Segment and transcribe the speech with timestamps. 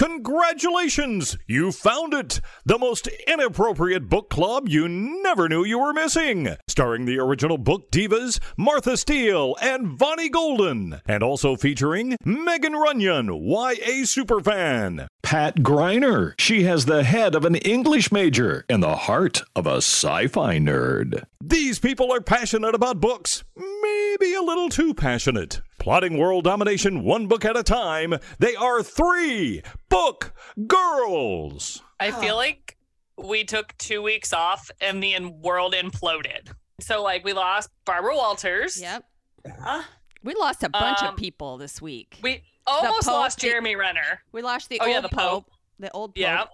[0.00, 1.36] Congratulations!
[1.46, 2.40] You found it!
[2.64, 6.56] The most inappropriate book club you never knew you were missing.
[6.68, 11.02] Starring the original book divas Martha Steele and Vonnie Golden.
[11.06, 15.06] And also featuring Megan Runyon, YA superfan.
[15.22, 16.32] Pat Griner.
[16.38, 20.56] She has the head of an English major and the heart of a sci fi
[20.56, 21.24] nerd.
[21.42, 25.60] These people are passionate about books, maybe a little too passionate.
[25.80, 30.34] Plotting world domination one book at a time, they are three book
[30.66, 31.80] girls.
[31.98, 32.76] I feel like
[33.16, 36.50] we took two weeks off and the world imploded.
[36.80, 38.78] So, like, we lost Barbara Walters.
[38.80, 39.04] Yep.
[39.46, 39.82] Yeah.
[40.22, 42.18] We lost a bunch Um, of people this week.
[42.22, 44.20] We almost Pope, lost the- Jeremy Renner.
[44.32, 45.50] We lost the Oh, old yeah, the Pope.
[45.78, 46.18] The old Pope.
[46.20, 46.44] Yeah.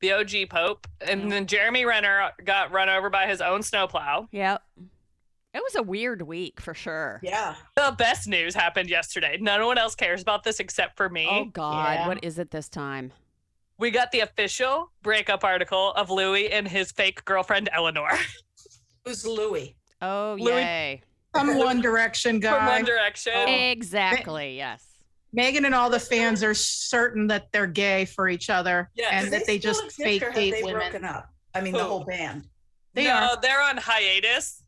[0.00, 0.88] The OG Pope.
[1.00, 4.28] And then Jeremy Renner got run over by his own snowplow.
[4.32, 4.62] Yep.
[5.54, 7.20] It was a weird week for sure.
[7.22, 7.54] Yeah.
[7.76, 9.36] The best news happened yesterday.
[9.40, 11.26] No one else cares about this except for me.
[11.30, 12.08] Oh God, Yeah.
[12.08, 13.12] what is it this time?
[13.78, 18.08] We got the official breakup article of Louis and his fake girlfriend Eleanor
[19.04, 19.76] Who's Louis?
[20.00, 21.02] Oh Louis- yay.
[21.34, 22.84] Some One Direction from One.
[22.84, 23.32] Direction.
[23.34, 23.46] Oh.
[23.46, 24.56] Exactly.
[24.56, 24.84] Yes.
[25.32, 29.32] Megan and all the fans are certain that they're gay for each other Yeah, and
[29.32, 30.80] that they still just fake or have date they women.
[30.80, 31.30] broken up?
[31.54, 32.46] I mean, the whole band.
[32.94, 33.40] They no, are.
[33.40, 34.61] they're on hiatus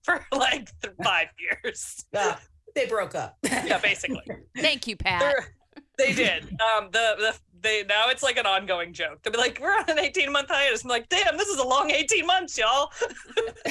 [0.04, 2.04] for like th- five years.
[2.12, 2.38] Yeah,
[2.74, 3.36] they broke up.
[3.42, 4.22] Yeah, basically.
[4.56, 5.20] Thank you, Pat.
[5.20, 5.54] They're-
[5.98, 6.44] they did.
[6.44, 9.18] Um, the the they now it's like an ongoing joke.
[9.22, 11.64] They'll be like, "We're on an eighteen month hiatus." I'm like, "Damn, this is a
[11.66, 12.90] long eighteen months, y'all."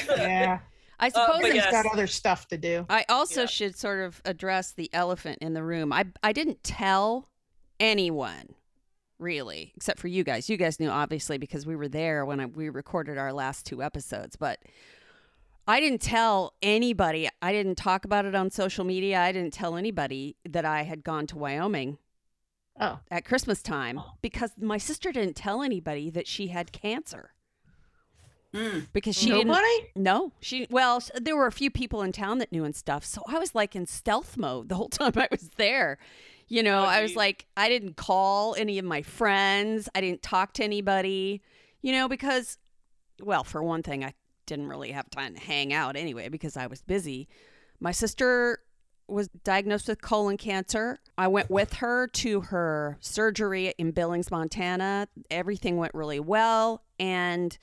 [0.06, 0.60] Yeah.
[1.00, 1.72] I suppose Uh, but He's yes.
[1.72, 2.86] got other stuff to do.
[2.88, 3.46] I also Yeah.
[3.46, 5.92] should sort of address the elephant in the room.
[5.92, 7.28] I I didn't tell
[7.80, 8.54] anyone
[9.18, 10.48] really, except for you guys.
[10.48, 13.82] You guys knew obviously because we were there when I, we recorded our last two
[13.82, 14.60] episodes, but
[15.70, 17.28] I didn't tell anybody.
[17.40, 19.20] I didn't talk about it on social media.
[19.20, 21.98] I didn't tell anybody that I had gone to Wyoming
[22.80, 22.98] Oh.
[23.10, 27.30] at Christmas time because my sister didn't tell anybody that she had cancer
[28.52, 28.88] Mm.
[28.92, 29.90] because she didn't Nobody?
[29.94, 33.04] no, she well, there were a few people in town that knew and stuff.
[33.04, 35.98] So I was like in stealth mode the whole time I was there.
[36.48, 39.88] You know, Oh, I was like I didn't call any of my friends.
[39.94, 41.42] I didn't talk to anybody,
[41.80, 42.58] you know, because
[43.22, 44.14] well, for one thing, I
[44.50, 47.28] didn't really have time to hang out anyway because I was busy.
[47.78, 48.58] My sister
[49.06, 50.98] was diagnosed with colon cancer.
[51.16, 55.06] I went with her to her surgery in Billings, Montana.
[55.30, 57.56] Everything went really well and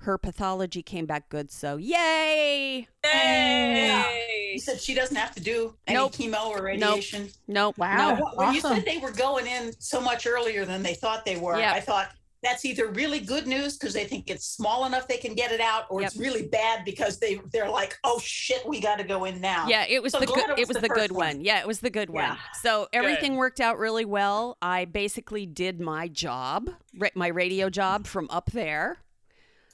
[0.00, 1.50] her pathology came back good.
[1.50, 2.86] So, yay!
[3.02, 4.50] Yay!
[4.52, 6.12] You said she doesn't have to do any Nope.
[6.12, 7.30] chemo or radiation.
[7.48, 7.78] Nope.
[7.78, 8.14] Wow.
[8.16, 8.28] nope.
[8.34, 11.58] When you said they were going in so much earlier than they thought they were,
[11.58, 11.74] Yep.
[11.74, 12.10] I thought
[12.42, 15.60] that's either really good news because they think it's small enough they can get it
[15.60, 16.10] out, or Yep.
[16.10, 19.66] it's really bad because they they're like, oh shit, we got to go in now.
[19.68, 20.38] Yeah, it was So the good.
[20.50, 21.36] it It was was the the good one.
[21.36, 21.40] one.
[21.44, 22.36] Yeah, it was the good one.
[22.62, 23.38] So everything Good.
[23.38, 24.58] worked out really well.
[24.62, 26.70] I basically did my job,
[27.14, 28.98] my radio job from up there.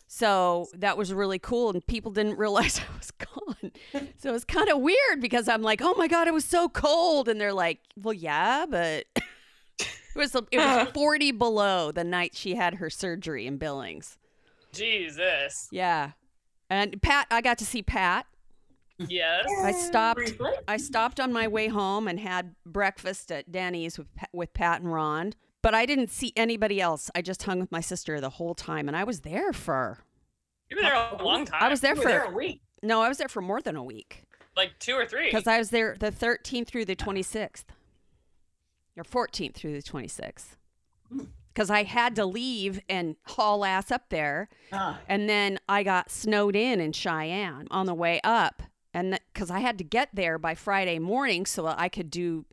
[0.07, 3.73] So that was really cool, and people didn't realize I was gone.
[4.19, 6.69] So it was kind of weird because I'm like, "Oh my god, it was so
[6.69, 9.07] cold," and they're like, "Well, yeah, but
[10.15, 14.19] it was it was 40 below the night she had her surgery in Billings."
[14.73, 15.69] Jesus.
[15.71, 16.13] Yeah,
[16.71, 18.27] and Pat, I got to see Pat.
[18.99, 19.47] Yes.
[19.63, 20.33] I stopped.
[20.69, 24.93] I stopped on my way home and had breakfast at Denny's with with Pat and
[24.93, 25.35] Ron.
[25.63, 27.11] But I didn't see anybody else.
[27.15, 29.99] I just hung with my sister the whole time, and I was there for.
[30.69, 31.63] You've been there a long time.
[31.63, 32.63] I was there You were there for a week.
[32.83, 34.25] no, I was there for more than a week
[34.57, 35.27] like two or three.
[35.27, 37.65] because I was there the 13th through the 26th,
[38.97, 40.57] or 14th through the 26th.
[41.53, 46.11] Because I had to leave and haul ass up there, Ah, and then I got
[46.11, 48.63] snowed in in Cheyenne on the way up.
[48.95, 52.47] And because I had to get there by Friday morning so I could do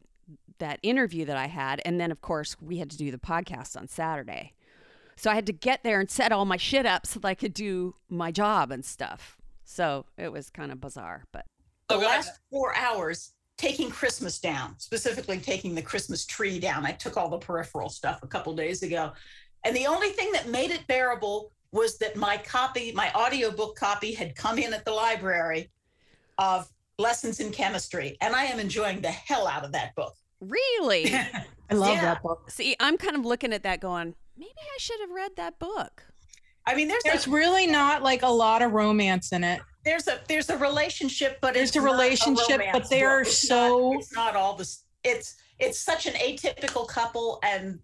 [0.60, 1.82] that interview that I had.
[1.86, 4.54] And then, of course, we had to do the podcast on Saturday.
[5.16, 7.34] So I had to get there and set all my shit up so that I
[7.36, 9.38] could do my job and stuff.
[9.64, 11.46] So it was kind of bizarre, but
[11.90, 16.86] the last four hours taking Christmas down, specifically taking the Christmas tree down.
[16.86, 19.12] I took all the peripheral stuff a couple days ago.
[19.66, 24.14] And the only thing that made it bearable was that my copy, my audiobook copy,
[24.14, 25.70] had come in at the library
[26.38, 28.16] of Lessons in Chemistry.
[28.22, 30.14] And I am enjoying the hell out of that book.
[30.40, 31.14] really,
[31.70, 32.02] I love Yeah.
[32.02, 32.50] that book.
[32.50, 36.06] see, I'm kind of looking at that going, maybe I should have read that book.
[36.66, 39.60] I mean, there's There's a, really not like a lot of romance in it.
[39.86, 43.92] There's a there's a relationship, but There's it's a not relationship, but they're It's so-
[43.94, 44.84] Not, it's not all this.
[45.04, 47.80] It's it's such an atypical couple, and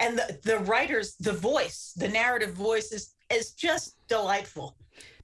[0.00, 4.76] and the the writers, the voice, the narrative voice is is just delightful.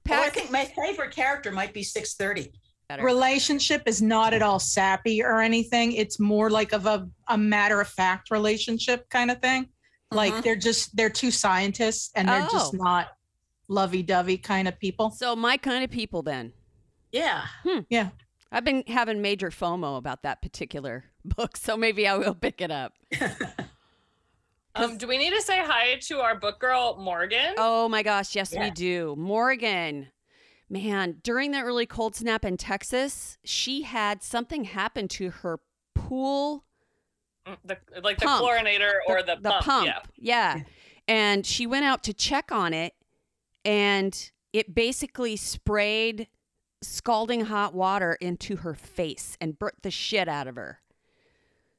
[0.07, 2.51] Well, I think my favorite character might be six thirty.
[2.87, 3.03] better.
[3.03, 5.93] relationship is not at all sappy or anything.
[5.93, 9.69] It's more like of a, a matter of fact relationship kind of thing.
[10.11, 10.43] Like Mhm.
[10.43, 12.83] they're just they're two scientists and they're just Oh.
[12.83, 13.07] not
[13.67, 15.09] lovey dovey kind of people.
[15.11, 16.53] so my kind of people then.
[17.11, 17.45] Yeah.
[17.89, 18.09] Yeah.
[18.51, 22.71] I've been having major FOMO about that particular book, so maybe I will pick it
[22.71, 22.93] up.
[24.77, 27.53] Um, do we need to say hi to our book girl Morgan?
[27.57, 29.15] Oh my gosh, yes, we do.
[29.17, 30.07] Morgan,
[30.69, 35.59] man, during the early cold snap in Texas, she had something happen to her
[35.93, 36.65] pool
[37.47, 38.43] Mm, the, like the Pump.
[38.43, 39.85] chlorinator or the, pump.
[39.85, 40.01] Yeah.
[40.17, 40.61] Yeah.
[41.07, 42.93] And she went out to check on it
[43.65, 46.27] and it basically sprayed
[46.81, 50.79] scalding hot water into her face and burnt the shit out of her.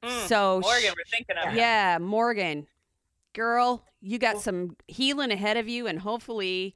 [0.02, 2.66] Mm, so Morgan, sh- we're thinking of yeah, Morgan,
[3.32, 6.74] girl, you got some healing ahead of you, and hopefully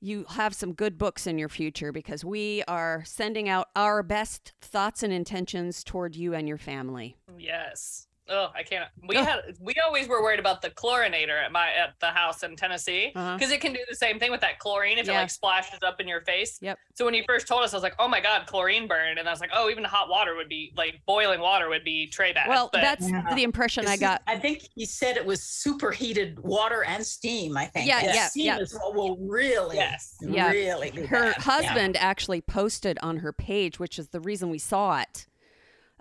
[0.00, 4.52] you have some good books in your future because we are sending out our best
[4.60, 7.16] thoughts and intentions toward you and your family.
[7.38, 8.08] Yes.
[8.28, 8.88] Oh, I can't.
[9.08, 9.26] We Ugh.
[9.26, 13.10] had we always were worried about the chlorinator at my at the house in Tennessee
[13.14, 13.36] Uh-huh.
[13.36, 16.00] because it can do the same thing with that chlorine if it like splashes up
[16.00, 16.56] in your face.
[16.62, 16.78] Yep.
[16.94, 19.28] So when he first told us, I was like, "Oh my god, chlorine burn!" And
[19.28, 22.32] I was like, "Oh, even hot water would be like boiling water would be tray
[22.32, 23.34] bad." Well, but that's Yeah.
[23.34, 24.22] the impression I got.
[24.28, 27.56] I think he said it was superheated water and steam.
[27.56, 27.88] I think.
[27.88, 28.58] Yeah, And yeah, steam yeah.
[28.58, 30.14] is what will really, Yes.
[30.20, 30.50] Yeah.
[30.50, 30.90] really.
[31.06, 31.34] her bad.
[31.38, 31.42] Yeah.
[31.42, 35.26] husband actually posted on her page, which is the reason we saw it.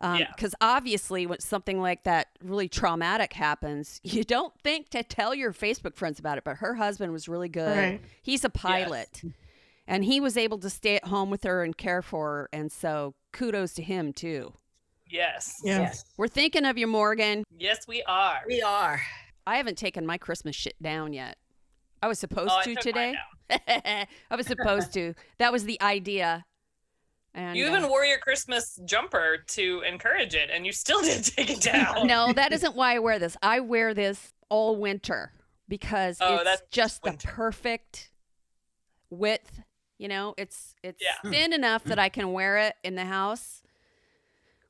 [0.02, 0.28] Um, yeah.
[0.36, 5.54] Because obviously, when something like that really traumatic happens, you don't think to tell your
[5.54, 6.44] Facebook friends about it.
[6.44, 7.78] But her husband was really good.
[7.78, 8.02] Right.
[8.22, 9.30] He's a pilot, mm-hmm.
[9.88, 12.50] and he was able to stay at home with her and care for her.
[12.52, 14.54] And so, kudos to him too.
[15.08, 15.82] yes, Yeah.
[15.82, 17.44] Yes, We're thinking of you, Morgan.
[17.58, 18.42] yes, we are.
[18.48, 19.02] we are.
[19.46, 21.38] I haven't taken my Christmas shit down yet.
[22.02, 23.14] I was supposed Oh, I to took today.
[23.50, 25.14] mine I was supposed to.
[25.38, 26.46] That was the idea.
[27.34, 31.24] And You uh, even wore your Christmas jumper to encourage it, and you still didn't
[31.36, 32.06] take it down.
[32.08, 33.38] no, that isn't why I wear this.
[33.42, 35.32] I wear this all winter
[35.68, 38.10] because Oh, it's that's just the perfect
[39.10, 39.62] width.
[39.98, 41.30] You know, it's it's Yeah.
[41.32, 43.62] thin enough that I can wear it in the house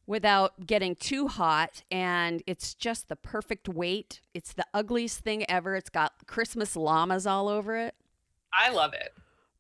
[0.06, 4.20] without getting too hot and it's just the perfect weight.
[4.34, 5.76] It's the ugliest thing ever.
[5.76, 7.96] It's got Christmas llamas all over it,
[8.54, 9.14] I love it.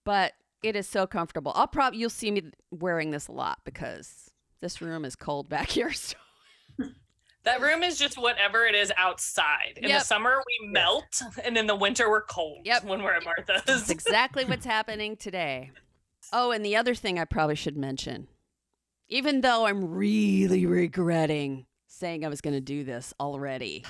[0.03, 0.33] but
[0.63, 1.51] it is so comfortable.
[1.55, 4.29] I'll probably you'll see me wearing this a lot because
[4.61, 5.91] this room is cold back here.
[5.91, 6.15] So
[7.43, 9.73] That room is just whatever it is outside.
[9.77, 10.01] In Yep.
[10.01, 12.83] the summer, we melt, and in the winter, we're cold Yep.
[12.83, 13.63] when we're at Martha's.
[13.65, 15.71] That's exactly what's happening today.
[16.31, 18.27] Oh, and the other thing I probably should mention,
[19.09, 23.85] even though I'm really regretting saying I was going to do this already,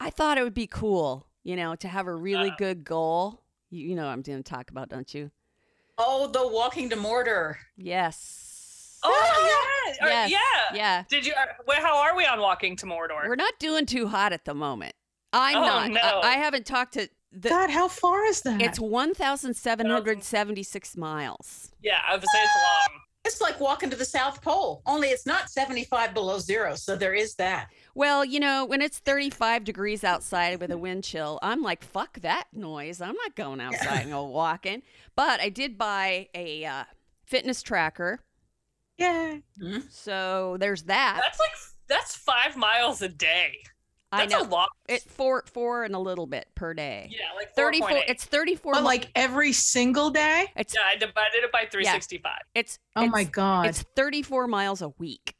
[0.00, 2.56] I thought it would be cool, you know, to have a really Uh.
[2.56, 3.42] good goal.
[3.68, 5.30] You, you know what I'm going to talk about, don't you?
[5.98, 7.56] Oh, the walking to Mordor.
[7.76, 8.98] Yes.
[9.02, 10.06] Oh, yeah.
[10.08, 10.30] Yes.
[10.30, 10.38] yeah.
[10.76, 11.02] Yeah.
[11.08, 11.32] Did you?
[11.32, 13.26] Uh, are, well, how are we on walking to Mordor?
[13.26, 14.94] We're not doing too hot at the moment.
[15.32, 15.90] I'm Oh, not.
[15.90, 16.00] no.
[16.00, 17.48] I, I haven't talked to the.
[17.50, 18.62] God, how far is that?
[18.62, 21.70] It's 1,776 miles.
[21.82, 23.00] yeah, I would say it's long.
[23.24, 26.74] It's like walking to the South Pole, only it's not 75 below zero.
[26.76, 27.68] So there is that.
[27.98, 32.20] Well, you know, when it's 35 degrees outside with a wind chill, I'm like, fuck
[32.20, 33.00] that noise.
[33.00, 34.82] I'm not going outside and go walking.
[35.16, 36.84] But I did buy a uh,
[37.24, 38.20] fitness tracker.
[38.98, 39.42] Yay.
[39.90, 41.18] So there's that.
[41.20, 41.50] That's like
[41.88, 43.54] that's five miles a day.
[44.12, 44.42] I That's know.
[44.42, 44.68] a lot.
[44.88, 47.10] It four four and a little bit per day.
[47.10, 48.04] Yeah, like 34 34.
[48.08, 50.46] it's 34 But like every single day?
[50.56, 52.32] it's yeah, I divided it by 365.
[52.54, 53.66] it's Oh it's, my God.
[53.66, 55.34] It's 34 miles a week.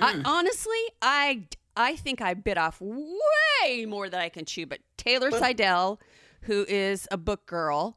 [0.00, 0.22] I, Mm.
[0.26, 1.44] honestly, I
[1.76, 4.66] I think I bit off way more than I can chew.
[4.66, 6.00] But Taylor Well- Seidel,
[6.42, 7.96] who is a book girl,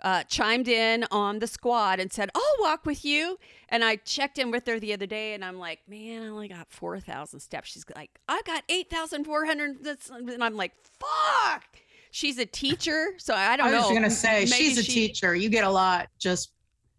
[0.00, 4.38] uh, chimed in on the squad and said, "I'll walk with you." And I checked
[4.38, 7.40] in with her the other day, and I'm like, "Man, I only got four thousand
[7.40, 9.86] steps." She's like, "I got eight thousand four hundred.
[10.10, 11.64] And I'm like, "Fuck."
[12.10, 13.76] She's a teacher, so I don't know.
[13.78, 13.94] I was know.
[13.94, 15.34] gonna say Maybe she's a she- teacher.
[15.34, 16.08] You get a lot.
[16.18, 16.50] Just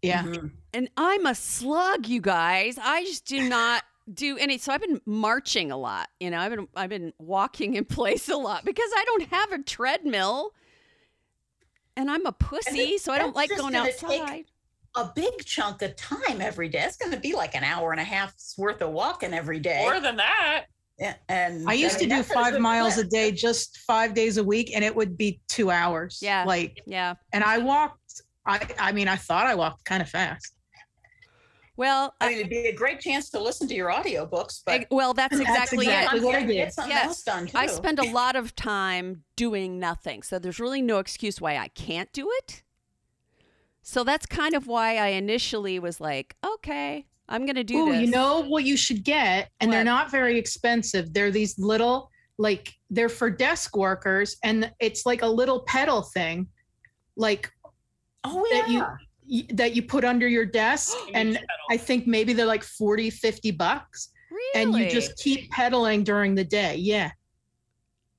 [0.02, 0.22] yeah.
[0.24, 0.50] Mhm.
[0.72, 2.78] and I'm a slug, you guys.
[2.82, 4.58] I just do not do any.
[4.58, 6.08] So I've been marching a lot.
[6.20, 9.52] You know, I've been I've been walking in place a lot because I don't have
[9.52, 10.50] a treadmill,
[11.96, 14.44] and I'm a pussy, it- so I don't like going outside.
[14.96, 16.84] A big chunk of time every day.
[16.84, 19.80] It's going to be like an hour and a half's worth of walking every day.
[19.82, 20.66] More than that.
[21.00, 24.36] Yeah, and I used to mean, do five good miles a day, just five days
[24.36, 26.20] a week, and it would be two hours.
[26.22, 26.44] Yeah.
[26.44, 27.14] Like, yeah.
[27.32, 28.22] and I walked.
[28.46, 30.54] I I mean, I thought I walked kind of fast.
[31.76, 34.86] Well, I mean, it'd be a great chance to listen to your audiobooks, but I-
[34.90, 36.24] well, that's exactly exactly it.
[36.24, 36.72] what I did.
[36.86, 37.26] Yes.
[37.54, 41.68] I spend a lot of time doing nothing, so there's really no excuse why I
[41.68, 42.62] can't do it.
[43.82, 47.88] So that's kind of why I initially was like, okay, I'm going to do this.
[47.88, 48.00] Oh, this.
[48.02, 51.12] you know what you should get, and they're not very expensive.
[51.12, 56.46] They're these little, like they're for desk workers, and it's like a little pedal thing,
[57.16, 57.50] like
[58.24, 58.94] Oh that you yeah.
[59.50, 61.66] That you put under your desk, and need to pedal.
[61.70, 64.62] I think maybe they're like 40, 50 bucks, really?
[64.62, 66.76] and you just keep pedaling during the day.
[66.76, 67.12] Yeah.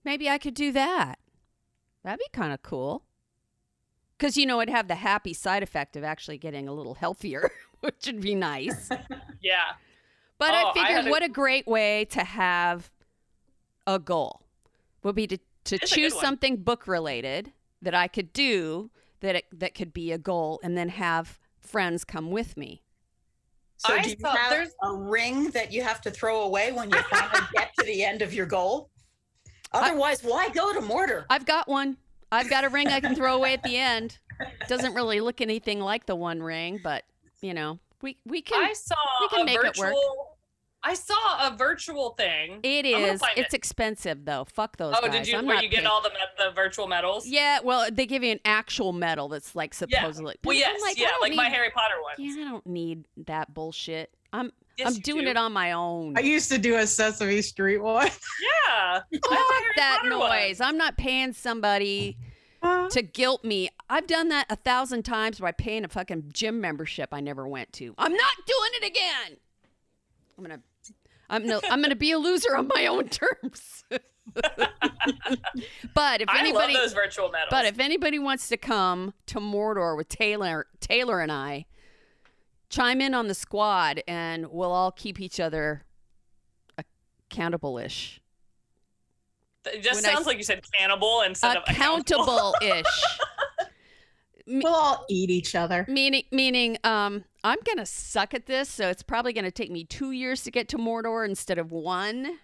[0.04, 1.18] Maybe I could do that.
[2.04, 3.04] That'd be kind of cool.
[4.18, 7.52] Because, you know, it'd have the happy side effect of actually getting a little healthier,
[7.82, 8.90] which would be nice.
[9.42, 9.74] yeah.
[10.38, 12.92] But Oh, I I figured had what a great way to have
[13.88, 14.42] a goal
[15.04, 18.90] would be to, to It's choose something book related that I could do
[19.26, 22.82] that it, that could be a goal and then have friends come with me.
[23.78, 26.72] So I do you saw- have there's- a ring that you have to throw away
[26.72, 28.90] when you finally get to the end of your goal?
[29.74, 31.26] Otherwise, why go to Mordor?
[31.30, 31.98] I've got one.
[32.32, 34.18] I've got a ring I can throw away at the end.
[34.68, 37.04] Doesn't really look anything like the one ring, but
[37.42, 38.64] you know, we we can.
[38.64, 39.94] I saw we can a make it work.
[40.86, 40.92] Virtual.
[40.92, 42.60] I saw a virtual thing.
[42.64, 43.20] it I'm gonna is.
[43.20, 43.58] find It's it.
[43.58, 44.46] expensive though.
[44.46, 45.12] Fuck those Oh, guys.
[45.12, 45.38] did you?
[45.38, 47.28] I'm Where not you get paying- all the med- the virtual medals?
[47.28, 50.00] Yeah, well, they give you an actual medal that's like Yeah.
[50.02, 50.36] supposedly.
[50.44, 52.14] Well, yes, like, yeah, don't like my Harry Potter one.
[52.18, 54.12] Yeah, I don't need that bullshit.
[54.34, 55.30] I'm Yes, I'm doing do.
[55.32, 56.18] it on my own.
[56.18, 58.08] I used to do a Sesame Street one.
[58.68, 58.72] Yeah.
[58.72, 60.30] I have a Fuck that Potter one.
[60.30, 60.60] noise.
[60.60, 62.18] I'm not paying somebody
[62.90, 63.70] to guilt me.
[63.90, 67.72] I've done that a thousand times by paying a fucking gym membership I never went
[67.74, 67.94] to.
[67.98, 69.38] I'm not doing it again.
[70.38, 70.60] I'm gonna,
[71.30, 73.84] I'm no, I'm gonna be a loser on my own terms.
[75.94, 77.48] but if I anybody, love those virtual medals.
[77.52, 81.66] but if anybody wants to come to Mordor with Taylor, Taylor and I,
[82.70, 85.86] chime in on the squad, and we'll all keep each other
[87.32, 88.22] accountable-ish.
[89.66, 92.54] it just when sounds s- like you said cannibal instead of accountable.
[94.48, 94.64] accountable-ish.
[94.64, 95.86] We'll all eat each other.
[95.88, 100.12] meaning, meaning, um, I'm gonna suck at this, so it's probably gonna take me two
[100.12, 102.40] years to get to Mordor instead of one.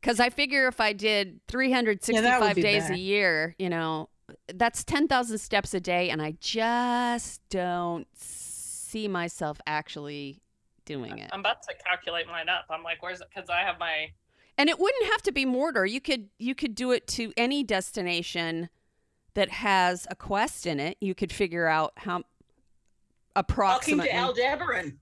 [0.00, 2.94] Because I figure if I did 365 be days better.
[2.94, 4.08] a year, you know,
[4.54, 10.40] that's 10,000 steps a day, and I just don't see myself actually
[10.84, 11.30] doing it.
[11.32, 12.64] I'm about to calculate mine up.
[12.70, 13.28] I'm like, where's it?
[13.34, 14.12] Because I have my.
[14.56, 15.88] And it wouldn't have to be Mordor.
[15.88, 18.68] You could you could do it to any destination
[19.34, 20.96] that has a quest in it.
[21.00, 22.22] You could figure out how
[23.36, 24.10] approximately.
[24.10, 24.98] to Aldebaran.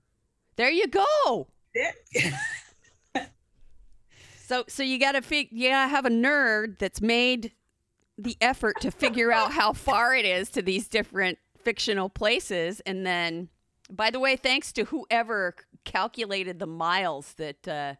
[0.55, 1.47] there you go.
[4.49, 7.51] So so you got to fig you got to have a nerd that's made
[8.17, 13.05] the effort to figure out how far it is to these different fictional places and
[13.05, 13.49] then
[13.91, 15.53] by the way thanks to whoever
[15.85, 17.93] calculated the miles that uh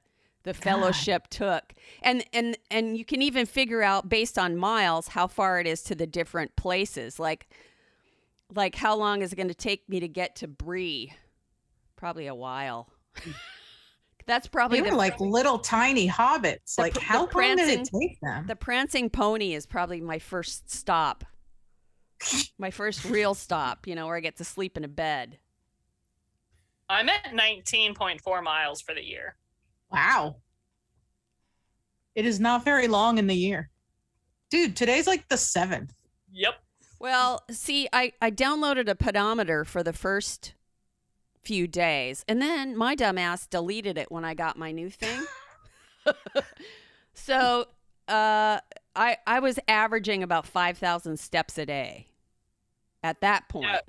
[0.50, 5.28] the fellowship took and and and you can even figure out based on miles how
[5.28, 7.48] far it is to the different places like
[8.56, 11.14] like how long is it going to take me to get to Bree
[11.96, 12.90] probably a while
[14.26, 16.76] that's probably They were the like little tiny hobbits.
[16.76, 18.46] The like, pr- the how long did it take them?
[18.46, 21.26] The prancing pony is probably my first stop.
[22.58, 25.40] my first real stop, you know, where I get to sleep in a bed.
[26.90, 29.36] I'm at 19.4 miles for the year.
[29.92, 30.38] Wow.
[32.16, 33.70] It is not very long in the year.
[34.50, 35.94] Dude, today's like the seventh.
[36.32, 36.56] Yep.
[37.00, 40.54] Well, see, I, I downloaded a pedometer for the first
[41.42, 45.26] few days, and then my dumbass deleted it when I got my new thing.
[47.14, 47.68] so
[48.08, 48.60] uh,
[48.96, 52.08] I I was averaging about five thousand steps a day
[53.04, 53.70] at that point.
[53.70, 53.80] Yeah.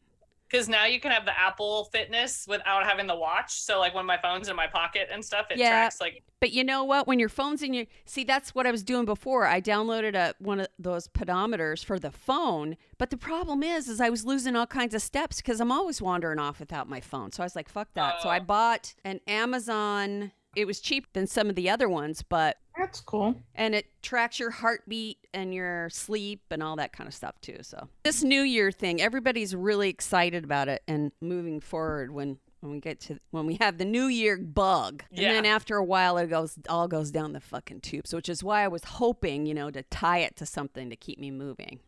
[0.50, 3.52] Because now you can have the Apple Fitness without having the watch.
[3.60, 5.70] So like when my phone's in my pocket and stuff, it Yeah.
[5.70, 7.06] tracks like But you know what?
[7.06, 9.46] When your phone's in your see, that's what I was doing before.
[9.46, 12.76] I downloaded a one of those pedometers for the phone.
[12.98, 16.02] But the problem is, is I was losing all kinds of steps because I'm always
[16.02, 17.30] wandering off without my phone.
[17.32, 18.20] So I was like, fuck that.
[18.22, 18.44] So I Oh.
[18.44, 20.32] bought an Amazon.
[20.56, 23.34] It was cheap than some of the other ones, but That's cool.
[23.54, 27.58] and it tracks your heartbeat and your sleep and all that kind of stuff too.
[27.62, 32.72] So this New Year thing, everybody's really excited about it and moving forward when when
[32.72, 35.32] we get to when we have the New Year bug, and Yeah.
[35.32, 38.64] then after a while it goes all goes down the fucking tubes, which is why
[38.64, 41.80] I was hoping you know to tie it to something to keep me moving.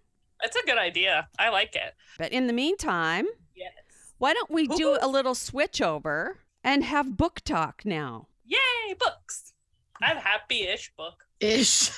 [0.45, 1.29] it's a good idea.
[1.39, 1.95] I like it.
[2.19, 3.73] But in the meantime, Yes.
[4.19, 8.27] why don't we do a little switch over and have book talk now?
[8.45, 9.52] Yay, books.
[10.03, 11.23] I have happy-ish book.
[11.39, 11.93] Ish.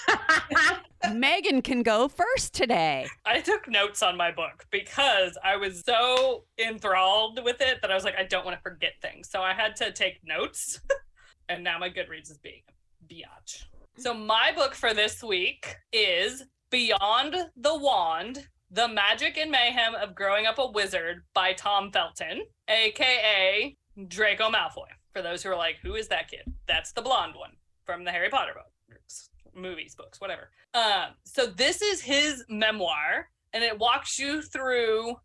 [1.12, 3.06] Megan can go first today.
[3.24, 7.94] I took notes on my book because I was so enthralled with it that I
[7.94, 9.30] was like, I don't want to forget things.
[9.30, 10.80] So I had to take notes.
[11.48, 13.64] and now my Goodreads is being a biatch.
[13.96, 20.14] So my book for this week is Beyond the Wand The Magic and Mayhem of
[20.14, 23.74] Growing Up a Wizard by Tom Felton, aka
[24.08, 24.88] Draco Malfoy.
[25.14, 26.52] For those who are like, who is that kid?
[26.66, 27.52] That's the blonde one
[27.84, 28.52] from the Harry Potter
[28.88, 30.50] books, movies, books, whatever.
[30.74, 35.16] Um, so this is his memoir, and it walks you through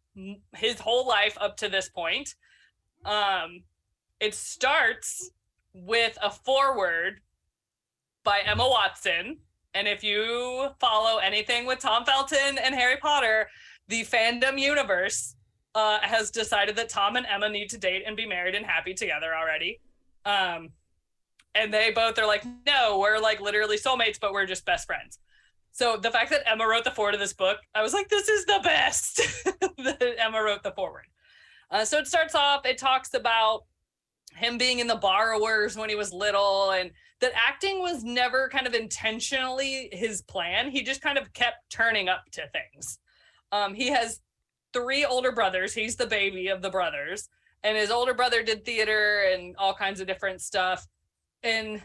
[0.56, 2.36] his whole life up to this point.
[3.06, 3.64] Um,
[4.20, 5.32] it starts
[5.74, 7.22] with a foreword
[8.24, 9.38] by Emma Watson.
[9.74, 13.48] And if you follow anything with Tom Felton and Harry Potter,
[13.88, 15.36] the fandom universe
[15.76, 18.94] uh, has decided that Tom and Emma need to date and be married and happy
[18.94, 19.80] together already.
[20.26, 20.70] Um,
[21.60, 25.20] and they both are like, no, we're like literally soulmates, but we're just best friends.
[25.72, 28.28] So the fact that Emma wrote the forward of this book, I was like, this
[28.28, 29.18] is the best
[29.78, 31.06] that Emma wrote the forward.
[31.70, 33.66] Uh, so it starts off, it talks about
[34.36, 38.66] him being in the borrowers when he was little and that acting was never kind
[38.66, 40.72] of intentionally his plan.
[40.72, 43.00] He just kind of kept turning up to things.
[43.52, 44.22] Um, he has
[44.74, 45.74] three older brothers.
[45.74, 47.28] He's the baby of the brothers.
[47.64, 50.88] And his older brother did theater and all kinds of different stuff.
[51.44, 51.82] And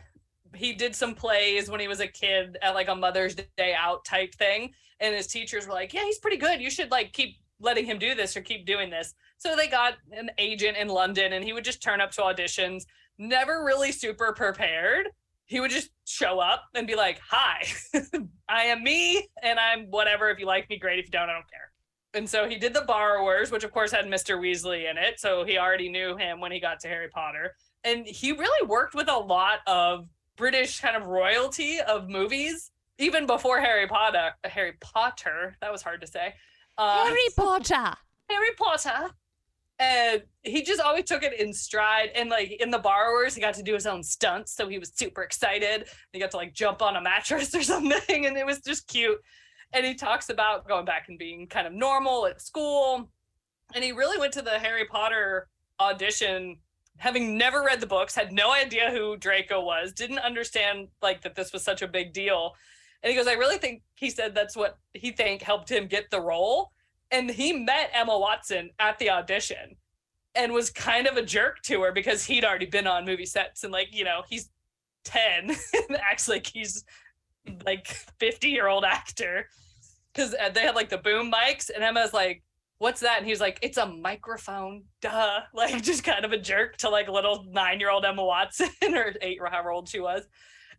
[0.54, 4.04] he did some plays when he was a kid at like a Mother's Day out
[4.04, 4.72] type thing.
[5.00, 6.60] And his teachers were like, Yeah, he's pretty good.
[6.60, 9.14] You should like keep letting him do this or keep doing this.
[9.38, 12.84] So they got an agent in London and he would just turn up to auditions,
[13.18, 15.08] never really super prepared.
[15.46, 17.64] He would just show up and be like, Hi,
[18.48, 20.30] I am me and I'm whatever.
[20.30, 20.98] If you like me, great.
[20.98, 21.70] If you don't, I don't care.
[22.14, 24.38] And so he did The Borrowers, which of course had Mr.
[24.38, 25.18] Weasley in it.
[25.18, 27.54] So he already knew him when he got to Harry Potter.
[27.84, 33.26] And he really worked with a lot of British kind of royalty of movies, even
[33.26, 34.30] before Harry Potter.
[34.44, 36.34] Harry Potter, that was hard to say.
[36.78, 37.96] Uh, Harry Potter.
[38.28, 39.10] Harry Potter.
[39.78, 42.10] And he just always took it in stride.
[42.14, 44.54] And like in the borrowers, he got to do his own stunts.
[44.54, 45.88] So he was super excited.
[46.12, 48.26] He got to like jump on a mattress or something.
[48.26, 49.18] And it was just cute.
[49.72, 53.10] And he talks about going back and being kind of normal at school.
[53.74, 55.48] And he really went to the Harry Potter
[55.80, 56.58] audition
[56.98, 61.34] having never read the books, had no idea who Draco was, didn't understand like that
[61.34, 62.54] this was such a big deal.
[63.02, 66.10] And he goes, I really think he said that's what he think helped him get
[66.10, 66.72] the role.
[67.10, 69.76] And he met Emma Watson at the audition
[70.34, 73.64] and was kind of a jerk to her because he'd already been on movie sets
[73.64, 74.48] and like, you know, he's
[75.04, 75.50] 10
[75.88, 76.84] and acts like he's
[77.64, 79.48] like 50 year old actor.
[80.14, 82.42] Cause uh, they had like the boom mics and Emma's like,
[82.78, 83.18] what's that?
[83.18, 85.40] And he was like, it's a microphone, duh.
[85.54, 89.14] Like just kind of a jerk to like little nine year old Emma Watson or
[89.22, 90.26] eight or however old she was.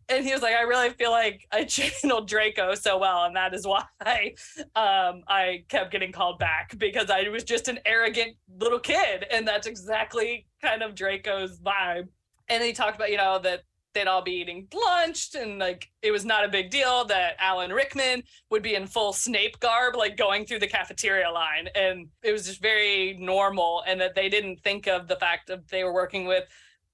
[0.08, 3.24] And he was like, I really feel like I channeled Draco so well.
[3.24, 3.84] And that is why
[4.76, 9.24] um, I kept getting called back because I was just an arrogant little kid.
[9.30, 12.04] And that's exactly kind of Draco's vibe.
[12.48, 13.62] And he talked about, you know, that
[13.96, 17.72] they'd all be eating lunch and like it was not a big deal that Alan
[17.72, 21.68] Rickman would be in full Snape garb like going through the cafeteria line.
[21.74, 25.68] And it was just very normal and that they didn't think of the fact that
[25.68, 26.44] they were working with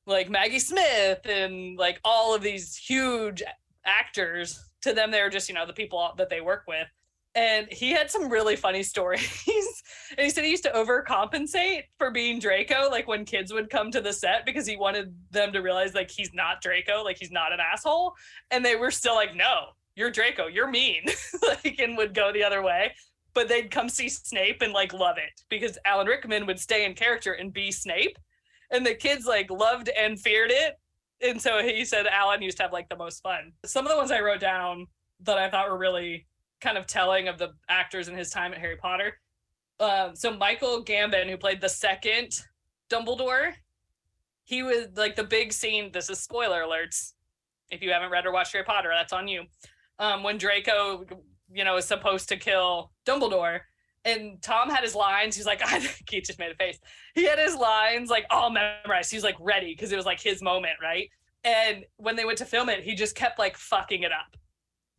[0.06, 3.42] like Maggie Smith and like all of these huge
[3.84, 4.62] actors.
[4.82, 6.86] To them they were just you know the people that they work with
[7.34, 9.44] and he had some really funny stories.
[10.16, 13.90] and he said he used to overcompensate for being Draco, like when kids would come
[13.90, 17.30] to the set because he wanted them to realize like he's not Draco, like he's
[17.30, 18.14] not an asshole.
[18.50, 21.04] And they were still like, no, you're Draco, you're mean,
[21.42, 22.94] like, and would go the other way.
[23.34, 26.94] But they'd come see Snape and like love it because Alan Rickman would stay in
[26.94, 28.18] character and be Snape.
[28.70, 30.74] And the kids like loved and feared it.
[31.22, 33.52] And so he said Alan used to have like the most fun.
[33.64, 34.86] Some of the ones I wrote down
[35.20, 36.26] that I thought were really
[36.62, 39.18] kind of telling of the actors in his time at Harry Potter.
[39.80, 42.40] Uh, so Michael Gambon, who played the second
[42.88, 43.52] Dumbledore,
[44.44, 45.90] he was like the big scene.
[45.92, 47.12] This is spoiler alerts.
[47.70, 49.44] If you haven't read or watched Harry Potter, that's on you.
[49.98, 51.04] Um, when Draco,
[51.52, 53.60] you know, is supposed to kill Dumbledore,
[54.04, 55.36] and Tom had his lines.
[55.36, 56.78] He's like, I think he just made a face.
[57.14, 59.10] He had his lines like all memorized.
[59.10, 61.08] He's like ready because it was like his moment, right?
[61.44, 64.36] And when they went to film it, he just kept like fucking it up,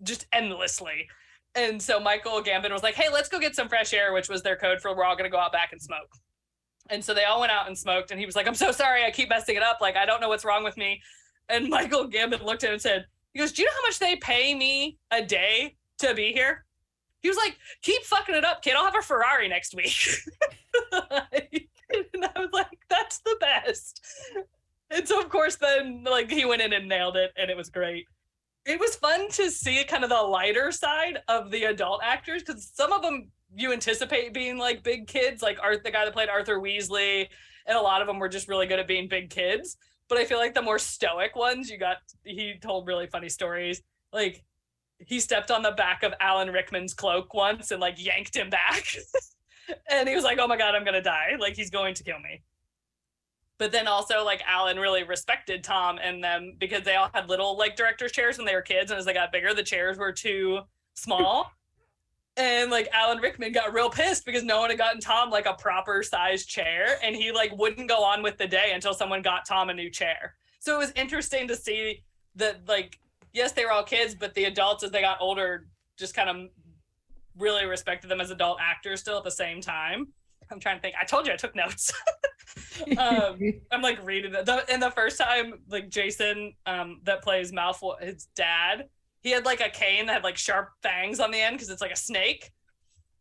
[0.01, 1.07] just endlessly.
[1.55, 4.41] And so Michael Gambon was like, hey, let's go get some fresh air, which was
[4.41, 6.09] their code for we're all going to go out back and smoke.
[6.89, 8.11] And so they all went out and smoked.
[8.11, 9.05] And he was like, I'm so sorry.
[9.05, 9.77] I keep messing it up.
[9.79, 11.01] Like, I don't know what's wrong with me.
[11.49, 13.99] And Michael Gambon looked at him and said, he goes, do you know how much
[13.99, 16.65] they pay me a day to be here?
[17.21, 18.75] He was like, keep fucking it up, kid.
[18.75, 19.95] I'll have a Ferrari next week.
[20.91, 24.01] and I was like, that's the best.
[24.91, 27.69] And so, of course, then like he went in and nailed it, and it was
[27.69, 28.05] great
[28.65, 32.71] it was fun to see kind of the lighter side of the adult actors because
[32.73, 36.29] some of them you anticipate being like big kids, like Art, the guy that played
[36.29, 37.27] Arthur Weasley,
[37.67, 39.77] and a lot of them were just really good at being big kids.
[40.09, 43.81] But I feel like the more stoic ones, you got he told really funny stories.
[44.11, 44.43] Like
[44.99, 48.85] he stepped on the back of Alan Rickman's cloak once and like yanked him back.
[49.89, 51.35] and he was like, "Oh my god, I'm to die.
[51.39, 52.41] Like he's going to kill me."
[53.59, 57.57] But then also like Alan really respected Tom and them because they all had little
[57.57, 60.11] like director's chairs when they were kids and as they got bigger the chairs were
[60.11, 60.61] too
[60.95, 61.51] small.
[62.35, 65.53] and like Alan Rickman got real pissed because no one had gotten Tom like a
[65.53, 69.45] proper sized chair and he like wouldn't go on with the day until someone got
[69.45, 70.35] Tom a new chair.
[70.59, 72.03] So it was interesting to see
[72.35, 72.99] that like
[73.33, 76.49] yes they were all kids but the adults as they got older just kind of
[77.37, 80.07] really respected them as adult actors still at the same time.
[80.53, 80.95] I'm trying to think.
[80.99, 81.91] I told you I took notes.
[82.97, 83.39] um,
[83.71, 84.45] I'm like reading it.
[84.45, 88.85] The, and the first time, like Jason, um, that plays Malfoy, his dad,
[89.21, 91.81] he had like a cane that had like sharp fangs on the end because it's
[91.81, 92.51] like a snake.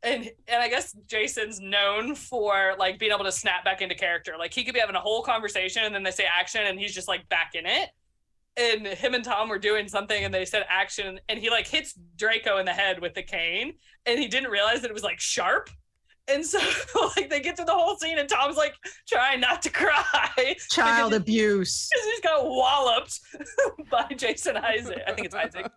[0.03, 4.35] And and I guess Jason's known for like being able to snap back into character.
[4.37, 6.95] Like he could be having a whole conversation and then they say action and he's
[6.95, 7.90] just like back in it.
[8.57, 11.95] And him and Tom were doing something and they said action and he like hits
[12.16, 15.21] Draco in the head with the cane and he didn't realize that it was like
[15.21, 15.71] sharp.
[16.28, 16.58] And so
[17.16, 18.74] like they get through the whole scene and Tom's like
[19.08, 20.56] trying not to cry.
[20.70, 21.88] Child abuse.
[22.04, 23.20] he just got walloped
[23.90, 25.02] by Jason Isaac.
[25.06, 25.70] I think it's Isaac.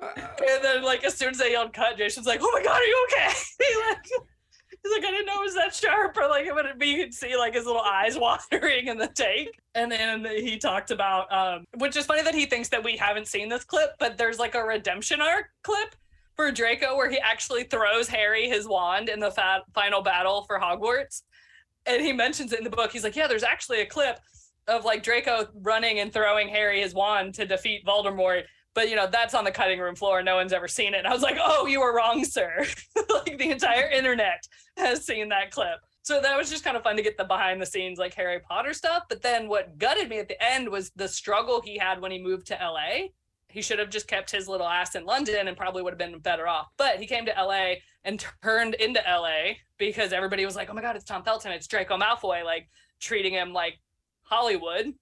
[0.00, 2.84] And then like as soon as they yelled cut, Jason's like, "Oh my god, are
[2.84, 6.46] you okay?" he like, he's like, "I didn't know it was that sharp." Or like,
[6.54, 9.58] but you could see like his little eyes watering in the take.
[9.74, 13.26] And then he talked about, um, which is funny that he thinks that we haven't
[13.26, 15.96] seen this clip, but there's like a redemption arc clip
[16.38, 20.60] for Draco where he actually throws Harry his wand in the fa- final battle for
[20.60, 21.22] Hogwarts.
[21.84, 22.92] And he mentions it in the book.
[22.92, 24.20] He's like, "Yeah, there's actually a clip."
[24.68, 29.08] Of like Draco running and throwing Harry his wand to defeat Voldemort, but you know
[29.10, 31.36] that's on the cutting room floor no one's ever seen it and i was like
[31.42, 32.64] oh you were wrong sir
[33.14, 34.46] like the entire internet
[34.76, 37.60] has seen that clip so that was just kind of fun to get the behind
[37.60, 40.90] the scenes like harry potter stuff but then what gutted me at the end was
[40.94, 43.08] the struggle he had when he moved to la
[43.50, 46.18] he should have just kept his little ass in london and probably would have been
[46.20, 50.70] better off but he came to la and turned into la because everybody was like
[50.70, 52.68] oh my god it's tom felton it's draco malfoy like
[53.00, 53.74] treating him like
[54.22, 54.92] hollywood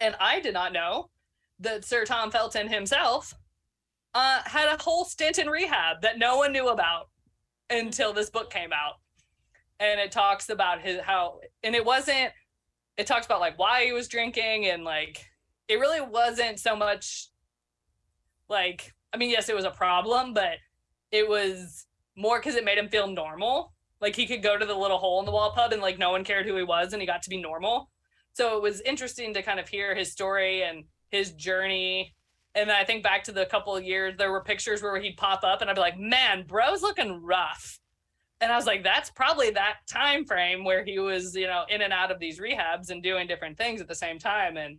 [0.00, 1.08] and i did not know
[1.62, 3.34] that Sir Tom Felton himself
[4.14, 7.08] uh, had a whole stint in rehab that no one knew about
[7.70, 8.94] until this book came out.
[9.80, 12.32] And it talks about his how, and it wasn't,
[12.96, 15.24] it talks about like why he was drinking and like,
[15.68, 17.28] it really wasn't so much
[18.48, 20.56] like, I mean, yes, it was a problem, but
[21.10, 23.72] it was more because it made him feel normal.
[24.00, 26.10] Like he could go to the little hole in the wall pub and like no
[26.10, 27.90] one cared who he was and he got to be normal.
[28.34, 32.14] So it was interesting to kind of hear his story and his journey.
[32.54, 35.16] And then I think back to the couple of years, there were pictures where he'd
[35.16, 37.78] pop up and I'd be like, man, bro's looking rough.
[38.40, 41.80] And I was like, that's probably that time frame where he was, you know, in
[41.80, 44.56] and out of these rehabs and doing different things at the same time.
[44.56, 44.78] And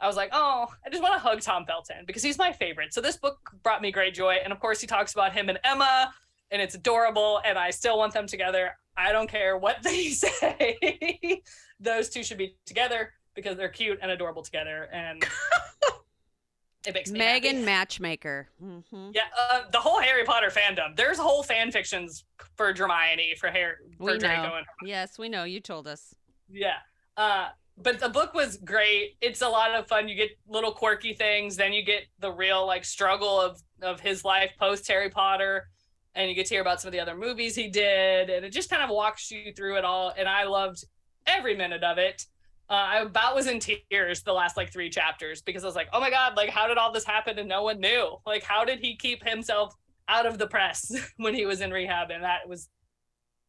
[0.00, 2.92] I was like, oh, I just want to hug Tom Felton because he's my favorite.
[2.92, 4.36] So this book brought me great joy.
[4.44, 6.12] And of course, he talks about him and Emma,
[6.50, 7.40] and it's adorable.
[7.44, 8.76] And I still want them together.
[8.96, 11.42] I don't care what they say.
[11.80, 14.88] Those two should be together because they're cute and adorable together.
[14.92, 15.24] And
[16.86, 17.64] it makes me Megan happy.
[17.66, 18.48] Matchmaker.
[18.60, 20.94] hmm Yeah, uh, the whole Harry Potter fandom.
[20.96, 22.24] There's whole fan fictions
[22.56, 24.56] for Hermione, for Harry, for We Draco, know.
[24.56, 25.44] and Yes, we know.
[25.44, 26.14] You told us.
[26.50, 26.76] yeah.
[27.16, 29.16] Uh, but the book was great.
[29.20, 30.08] It's a lot of fun.
[30.08, 34.24] You get little quirky things, then you get the real like struggle of of his
[34.24, 35.68] life post Harry Potter,
[36.14, 38.50] and you get to hear about some of the other movies he did, and it
[38.50, 40.12] just kind of walks you through it all.
[40.16, 40.84] And I loved
[41.26, 42.24] every minute of it.
[42.68, 45.88] Uh, I about was in tears the last like three chapters because I was like,
[45.92, 48.16] oh my god, like how did all this happen and no one knew?
[48.26, 49.74] Like how did he keep himself
[50.08, 52.10] out of the press when he was in rehab?
[52.10, 52.68] And that was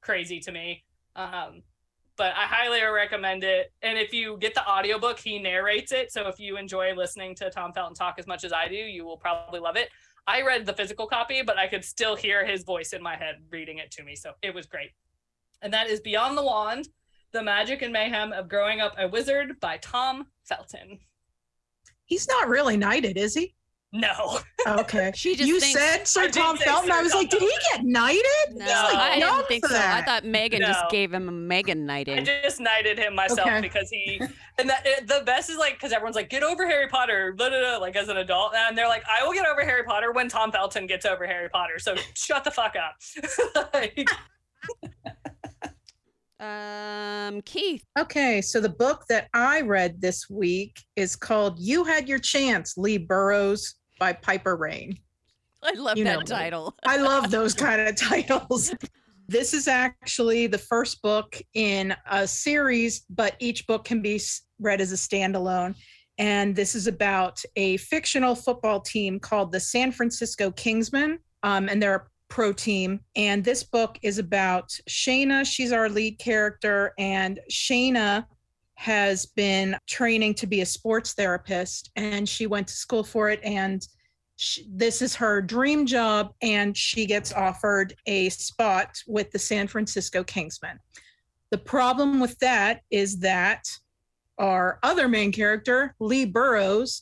[0.01, 0.83] crazy to me.
[1.15, 1.63] Um,
[2.17, 3.71] but I highly recommend it.
[3.82, 6.12] And if you get the audiobook, he narrates it.
[6.12, 9.06] So if you enjoy listening to Tom Felton talk as much as I do, you
[9.06, 9.89] will probably love it.
[10.25, 13.36] I read the physical copy, but I could still hear his voice in my head
[13.51, 14.15] reading it to me.
[14.15, 14.91] So it was great.
[15.62, 16.89] And that is Beyond the Wand
[17.32, 20.99] The Magic and Mayhem of Growing Up a Wizard by Tom Felton.
[22.06, 23.53] He's not really knighted, is he?
[23.93, 24.39] No.
[24.67, 25.12] Okay.
[25.15, 26.89] She just you thinks- said Sir did Tom Felton.
[26.89, 28.21] Sir I was Tom like, did he get knighted?
[28.52, 29.80] No, He's like I young didn't think for so.
[29.80, 32.19] I thought Megan just gave him a Megan knighted.
[32.19, 33.62] I just knighted him myself Okay.
[33.62, 34.19] because he
[34.60, 37.47] and that it, the best is like because everyone's like get over Harry Potter blah,
[37.50, 40.12] blah, blah, like as an adult and they're like I will get over Harry Potter
[40.12, 44.08] when Tom Felton gets over Harry Potter so shut the fuck up Like,
[46.39, 47.84] Um, Keith.
[47.97, 52.78] Okay, so the book that I read this week is called You Had Your Chance,
[52.78, 54.97] Lee Burrows by Piper Rayne.
[55.63, 56.75] I love You that title.
[56.86, 58.73] I love those kind of titles.
[59.27, 64.21] This is actually the first book in a series, but each book can be
[64.60, 65.75] read as a standalone.
[66.17, 71.17] And this is about a fictional football team called the San Francisco Kingsmen.
[71.43, 73.01] Um, and they're a pro team.
[73.15, 75.45] And this book is about Shayna.
[75.45, 76.93] She's our lead character.
[76.97, 78.25] And Shayna
[78.77, 83.39] has been training to be a sports therapist and she went to school for it
[83.43, 83.87] and
[84.35, 89.67] she, this is her dream job and she gets offered a spot with the San
[89.67, 90.77] Francisco Kingsmen.
[91.49, 93.63] The problem with that is that
[94.37, 97.01] our other main character, Lee Burrows,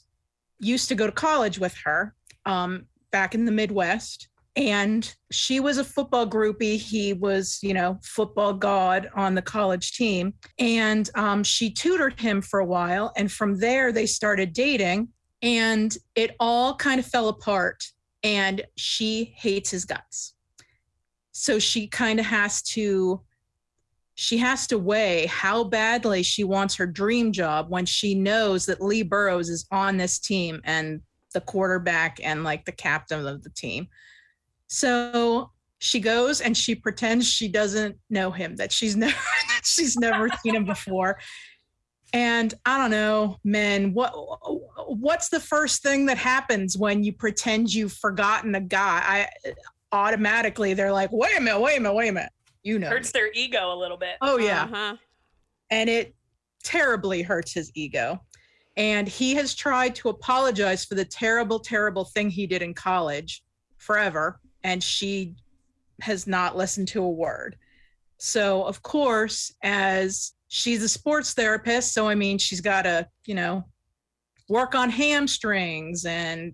[0.59, 5.77] used to go to college with her um, back in the Midwest and she was
[5.77, 6.77] a football groupie.
[6.77, 10.33] He was you know football god on the college team.
[10.59, 15.09] And um, she tutored him for a while and from there they started dating
[15.41, 17.83] and it all kind of fell apart
[18.23, 20.33] and she hates his guts.
[21.31, 23.21] So she kind of has to
[24.15, 28.81] she has to weigh how badly she wants her dream job when she knows that
[28.81, 31.01] Lee Burrows is on this team and
[31.33, 33.87] the quarterback and like the captain of the team.
[34.67, 39.13] So she goes and she pretends she doesn't know him, that she's never
[39.47, 41.19] that she's never seen him before.
[42.13, 44.13] And I don't know, men, what
[44.87, 49.27] what's the first thing that happens when you pretend you've forgotten a guy?
[49.43, 49.53] I
[49.91, 52.31] automatically they're like, wait a minute, wait a minute, wait a minute.
[52.63, 52.89] You know.
[52.89, 54.15] Hurts their ego a little bit.
[54.21, 54.63] Oh yeah.
[54.63, 54.95] Uh-huh.
[55.69, 56.15] And it
[56.63, 58.19] terribly hurts his ego.
[58.77, 63.43] And he has tried to apologize for the terrible, terrible thing he did in college
[63.77, 65.35] forever and she
[66.01, 67.55] has not listened to a word.
[68.17, 73.35] So, of course, as she's a sports therapist, so I mean, she's got to, you
[73.35, 73.63] know,
[74.49, 76.53] work on hamstrings and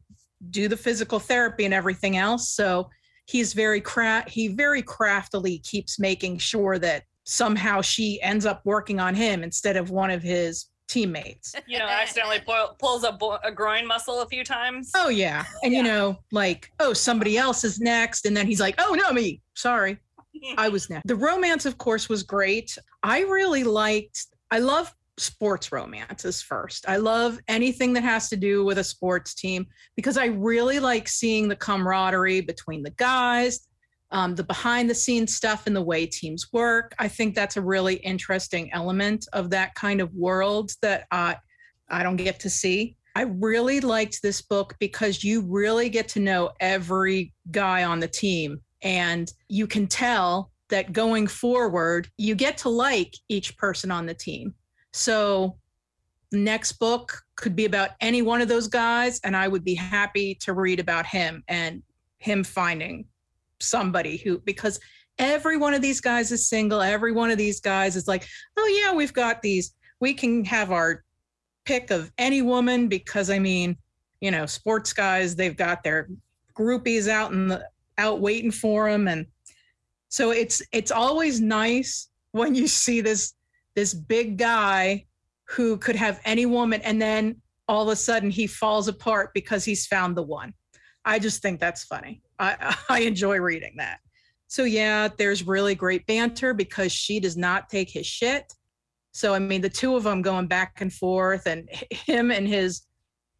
[0.49, 2.51] do the physical therapy and everything else.
[2.51, 2.89] So,
[3.25, 8.99] he's very craft he very craftily keeps making sure that somehow she ends up working
[8.99, 11.55] on him instead of one of his teammates.
[11.67, 14.91] You know, accidentally pull, pulls a, bo- a groin muscle a few times.
[14.95, 15.45] Oh yeah.
[15.63, 15.79] And Yeah.
[15.79, 18.25] you know, like, oh, somebody else is next.
[18.25, 19.41] And then he's like, oh no, me.
[19.55, 19.97] Sorry.
[20.57, 21.07] I was next.
[21.07, 22.77] The romance, of course, was great.
[23.03, 26.85] I really liked, I love sports romances first.
[26.89, 31.07] I love anything that has to do with a sports team because I really like
[31.07, 33.67] seeing the camaraderie between the guys,
[34.11, 36.93] um, the behind the scenes stuff and the way teams work.
[36.99, 41.37] I think that's a really interesting element of that kind of world that I
[41.89, 42.97] don't get to see.
[43.15, 48.07] I really liked this book because you really get to know every guy on the
[48.07, 54.05] team and you can tell that going forward, you get to like each person on
[54.05, 54.53] the team.
[54.93, 55.57] So,
[56.33, 60.35] next book could be about any one of those guys, and I would be happy
[60.41, 61.83] to read about him and
[62.19, 63.05] him finding
[63.61, 64.79] somebody who, because
[65.19, 66.81] every one of these guys is single.
[66.81, 68.25] Every one of these guys is like,
[68.57, 69.73] oh, yeah, we've got these.
[69.99, 71.03] We can have our
[71.65, 73.77] pick of any woman because, I mean,
[74.19, 76.09] you know, sports guys, they've got their
[76.53, 77.65] groupies out the
[77.97, 79.25] out waiting for them and
[80.09, 83.33] so it's it's always nice when you see this
[83.75, 85.05] this big guy
[85.45, 87.35] who could have any woman and then
[87.67, 90.53] all of a sudden he falls apart because he's found the one
[91.05, 93.99] i just think that's funny i i enjoy reading that
[94.47, 98.53] so yeah there's really great banter because she does not take his shit
[99.13, 102.81] so i mean the two of them going back and forth and him and his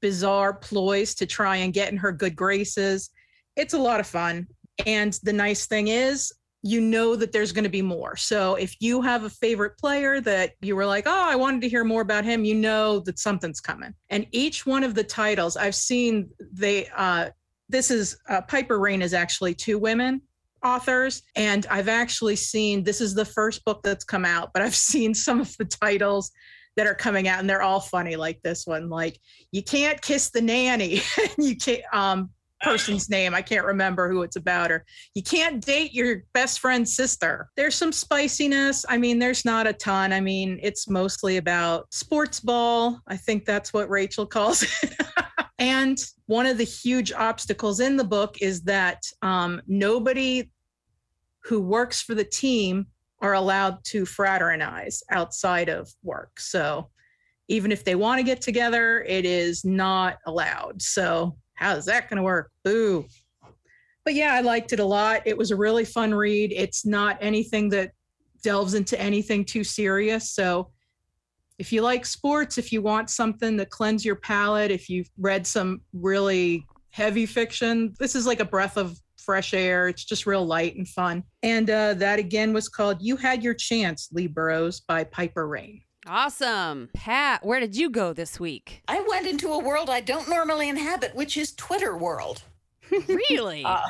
[0.01, 3.09] bizarre ploys to try and get in her good graces
[3.55, 4.47] it's a lot of fun.
[4.85, 6.33] And the nice thing is,
[6.63, 8.15] you know that there's going to be more.
[8.15, 11.69] So if you have a favorite player that you were like, oh, I wanted to
[11.69, 13.93] hear more about him, you know that something's coming.
[14.09, 17.29] And each one of the titles I've seen, they, uh,
[17.71, 20.21] this is uh, Piper Rayne is actually two women
[20.63, 21.23] authors.
[21.35, 25.13] And I've actually seen, this is the first book that's come out, but I've seen
[25.13, 26.31] some of the titles
[26.77, 29.19] that are coming out and they're all funny like this one like
[29.51, 31.01] you can't kiss the nanny
[31.37, 32.29] you can't um
[32.61, 33.33] person's name.
[33.33, 34.71] I can't remember who it's about.
[34.71, 37.49] Or you can't date your best friend's sister.
[37.55, 38.85] There's some spiciness.
[38.87, 40.13] I mean, there's not a ton.
[40.13, 43.01] I mean, it's mostly about sports ball.
[43.07, 44.95] I think that's what Rachel calls it.
[45.61, 50.49] And one of the huge obstacles in the book is that um, nobody
[51.43, 52.87] who works for the team
[53.21, 56.39] are allowed to fraternize outside of work.
[56.39, 56.89] So
[57.47, 60.81] even if they want to get together, it is not allowed.
[60.81, 62.49] So how's that going to work?
[62.63, 63.05] Boo.
[64.03, 65.21] But yeah, I liked it a lot.
[65.25, 66.51] It was a really fun read.
[66.55, 67.91] It's not anything that
[68.41, 70.31] delves into anything too serious.
[70.31, 70.71] So
[71.61, 75.45] if you like sports, if you want something to cleanse your palate, if you've read
[75.45, 79.87] some really heavy fiction, this is like a breath of fresh air.
[79.87, 81.23] It's just real light and fun.
[81.43, 85.81] And uh, that again was called You Had Your Chance, Lee Burrows by Piper Rayne.
[86.07, 86.89] Awesome.
[86.95, 88.81] Pat, where did you go this week?
[88.87, 92.41] I went into a world I don't normally inhabit, which is Twitter world.
[93.29, 93.63] Really?
[93.67, 93.81] Uh,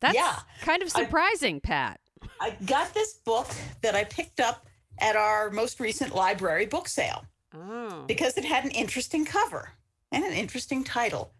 [0.00, 0.38] That's yeah.
[0.62, 2.00] kind of I- surprising, Pat.
[2.40, 3.48] I got this book
[3.82, 4.66] that I picked up
[4.98, 7.24] at our most recent library book sale
[7.56, 8.04] Oh.
[8.08, 9.70] because it had an interesting cover
[10.10, 11.32] and an interesting title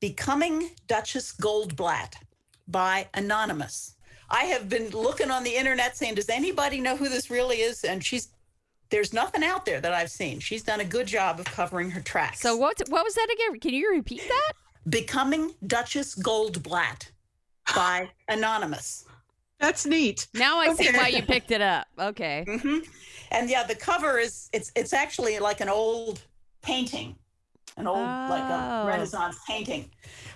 [0.00, 2.14] Becoming Duchess Goldblatt
[2.66, 3.94] by Anonymous.
[4.30, 7.84] I have been looking on the internet saying, Does anybody know who this really is?
[7.84, 8.28] And she's
[8.90, 10.40] there's nothing out there that I've seen.
[10.40, 12.40] She's done a good job of covering her tracks.
[12.40, 13.60] So what what was that again?
[13.60, 14.52] Can you repeat that?
[14.88, 17.10] Becoming Duchess Goldblatt
[17.76, 19.04] by Anonymous.
[19.60, 20.26] That's neat.
[20.34, 21.86] Now I see why you picked it up.
[21.98, 22.44] Okay.
[22.48, 22.78] hmm
[23.30, 26.22] And yeah, the cover is it's it's actually like an old
[26.62, 27.14] painting,
[27.76, 28.86] an old like a Oh.
[28.88, 29.90] Renaissance painting,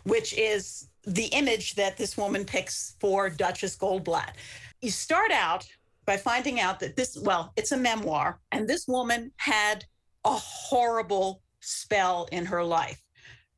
[0.04, 4.34] which is the image that this woman picks for Duchess Goldblatt.
[4.80, 5.66] You start out
[6.06, 9.84] by finding out that this well, it's a memoir, and this woman had
[10.24, 13.00] a horrible spell in her life.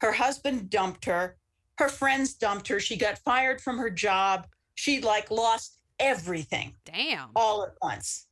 [0.00, 1.36] Her husband dumped her.
[1.78, 2.78] Her friends dumped her.
[2.80, 4.46] She got fired from her job.
[4.76, 7.30] She like lost everything Damn.
[7.34, 8.26] all at once.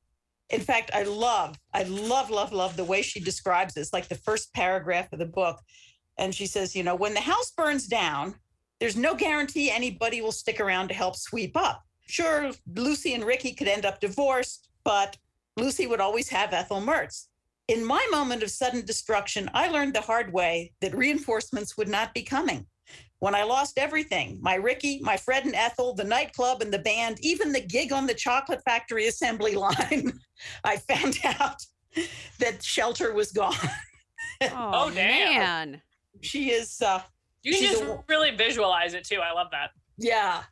[0.51, 4.15] In fact, I love, I love, love, love the way she describes this, like the
[4.15, 5.59] first paragraph of the book.
[6.19, 8.37] And she says, you know, when the house burns down,
[8.79, 11.83] there's no guarantee anybody will stick around to help sweep up.
[12.07, 15.17] Sure, Lucy and Ricky could end up divorced, but
[15.57, 17.29] Lucy would always have Ethel Mertz.
[17.69, 22.13] In my moment of sudden destruction, I learned the hard way that reinforcements would not
[22.13, 22.67] be coming.
[23.21, 27.19] When I lost everything my Ricky, my Fred and Ethel, the nightclub and the band,
[27.23, 30.13] even the gig on the chocolate factory assembly line,
[30.65, 31.57] I found out
[32.39, 33.55] that shelter was gone.
[34.43, 35.41] Oh, damn.
[35.41, 35.83] man.
[36.21, 37.01] She is, uh,
[37.43, 39.21] You can She's just a- really visualize it too.
[39.21, 39.71] I love that.
[39.97, 40.43] yeah.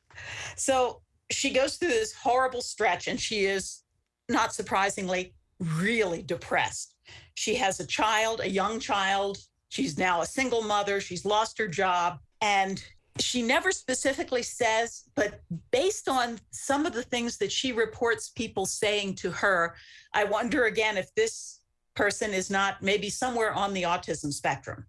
[0.57, 3.83] So she goes through this horrible stretch and she is,
[4.29, 6.95] not surprisingly, really depressed.
[7.35, 9.39] She has a child, a young child.
[9.73, 11.01] She's now a single mother.
[11.01, 12.19] She's lost her job.
[12.43, 12.85] And
[13.19, 18.67] she never specifically says, but based on some of the things that she reports people
[18.67, 19.75] saying to her,
[20.13, 21.61] I wonder again if this
[21.95, 24.85] person is not maybe somewhere on the autism spectrum.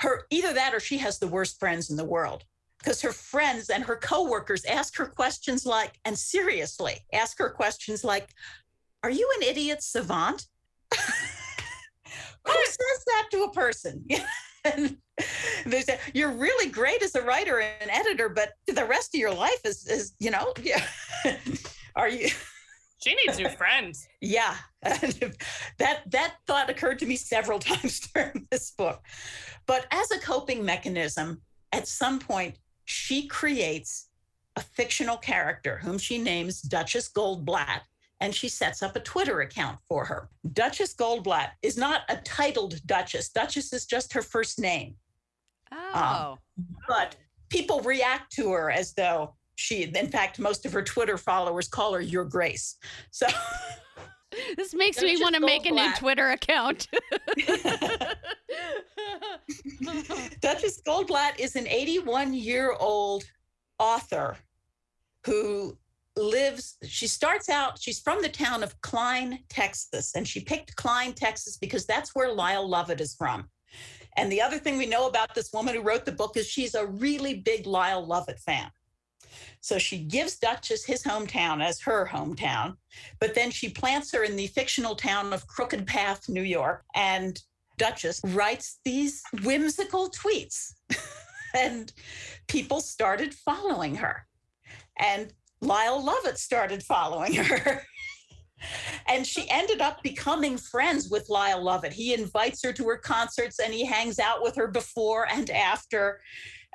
[0.00, 2.42] Her either that or she has the worst friends in the world
[2.78, 8.02] because her friends and her coworkers ask her questions like, and seriously, ask her questions
[8.02, 8.30] like,
[9.04, 10.48] Are you an idiot savant?
[12.46, 14.04] Who says that to a person?
[14.64, 14.96] and
[15.66, 19.34] they say, You're really great as a writer and editor, but the rest of your
[19.34, 20.84] life is, is you know, yeah.
[21.96, 22.28] Are you?
[23.04, 24.08] She needs new friends.
[24.20, 29.04] Yeah, that that thought occurred to me several times during this book.
[29.66, 34.08] But as a coping mechanism, at some point, she creates
[34.56, 37.82] a fictional character whom she names Duchess Goldblatt,
[38.20, 40.28] and she sets up a Twitter account for her.
[40.52, 43.30] Duchess Goldblatt is not a titled Duchess.
[43.30, 44.96] Duchess is just her first name,
[45.74, 46.32] Oh.
[46.32, 46.38] Um,
[46.88, 47.16] but
[47.48, 51.94] people react to her as though she, in fact, most of her Twitter followers call
[51.94, 52.76] her Your Grace.
[53.10, 53.26] So.
[54.56, 56.88] this makes me want to make a new Twitter account.
[60.40, 63.24] Duchess Goldblatt is an 81 year old
[63.78, 64.36] author
[65.26, 65.76] who
[66.16, 71.12] lives, she starts out, she's from the town of Klein, Texas, and she picked Klein,
[71.12, 73.48] Texas because that's where Lyle Lovett is from.
[74.16, 76.74] And the other thing we know about this woman who wrote the book is she's
[76.74, 78.70] a really big Lyle Lovett fan.
[79.60, 82.76] So she gives Duchess his hometown as her hometown,
[83.18, 86.84] but then she plants her in the fictional town of Crooked Path, New York.
[86.94, 87.40] And
[87.78, 90.74] Duchess writes these whimsical tweets,
[91.56, 91.92] and
[92.46, 94.26] people started following her.
[94.98, 95.32] And
[95.64, 97.82] Lyle Lovett started following her.
[99.08, 101.92] and she ended up becoming friends with Lyle Lovett.
[101.92, 106.20] He invites her to her concerts and he hangs out with her before and after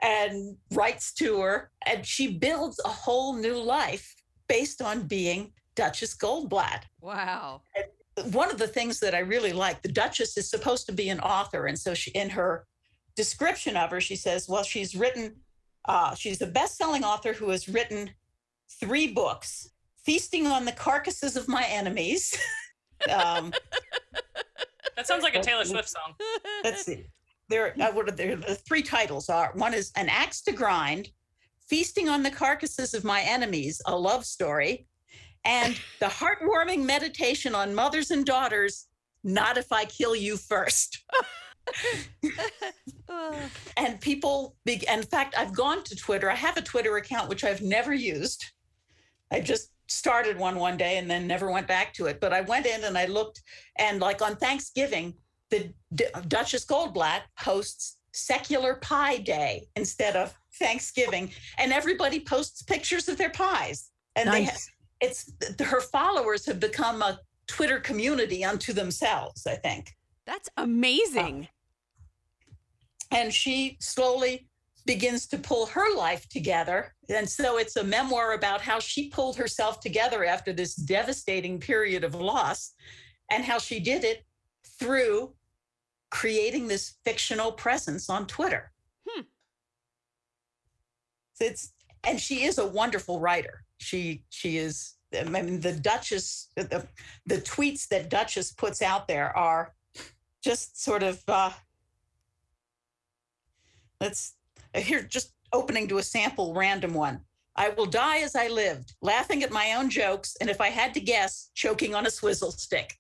[0.02, 1.72] and writes to her.
[1.86, 4.16] And she builds a whole new life
[4.48, 7.62] based on being Duchess Goldblatt wow.
[8.32, 11.22] one of the things that I really like, the Duchess is supposed to be an
[11.22, 11.68] author.
[11.68, 12.66] And so she, in her
[13.16, 15.38] description of her, she says, well, she's written,
[15.86, 18.10] uh, she's a best selling author who has written
[18.80, 19.70] three books
[20.06, 22.36] Feasting on the Carcasses of My Enemies.
[23.12, 23.54] um,
[24.96, 26.16] That sounds like a Taylor Swift song.
[26.64, 27.06] let's see.
[27.50, 28.36] There, uh, what are there?
[28.36, 31.10] The three titles are one is An Axe to Grind,
[31.68, 34.88] Feasting on the Carcasses of My Enemies, a love story,
[35.46, 38.88] and the heartwarming meditation on mothers and daughters,
[39.24, 41.04] Not If I Kill You First.
[43.78, 46.30] And people, big, in fact, I've gone to Twitter.
[46.30, 48.44] I have a Twitter account, which I've never used.
[49.32, 52.20] I just started one one day and then never went back to it.
[52.20, 53.42] But I went in and I looked,
[53.78, 55.14] and like on Thanksgiving,
[55.50, 63.08] the D- Duchess Goldblatt hosts Secular Pie Day instead of Thanksgiving, and everybody posts pictures
[63.08, 63.92] of their pies.
[64.16, 64.70] And they, Nice.
[65.00, 69.46] it's her followers have become a Twitter community unto themselves.
[69.48, 69.96] I think.
[70.26, 71.48] That's amazing.
[73.12, 74.49] Uh, and she slowly
[74.90, 76.96] begins to pull her life together.
[77.10, 82.04] And so it's a memoir about how she pulled herself together after this devastating period
[82.04, 82.74] of loss
[83.30, 84.26] and how she did it
[84.80, 85.36] through
[86.10, 88.72] creating this fictional presence on Twitter.
[89.08, 89.22] Hmm.
[91.40, 91.72] It's
[92.04, 93.66] and she is a wonderful writer.
[93.78, 96.88] She she is I mean the Duchess the,
[97.28, 99.76] the tweets that Duchess puts out there are
[100.44, 101.52] just sort of uh
[104.02, 104.34] let's
[104.76, 107.20] here just opening to a sample random one
[107.56, 110.94] i will die as i lived laughing at my own jokes and if i had
[110.94, 112.96] to guess choking on a swizzle stick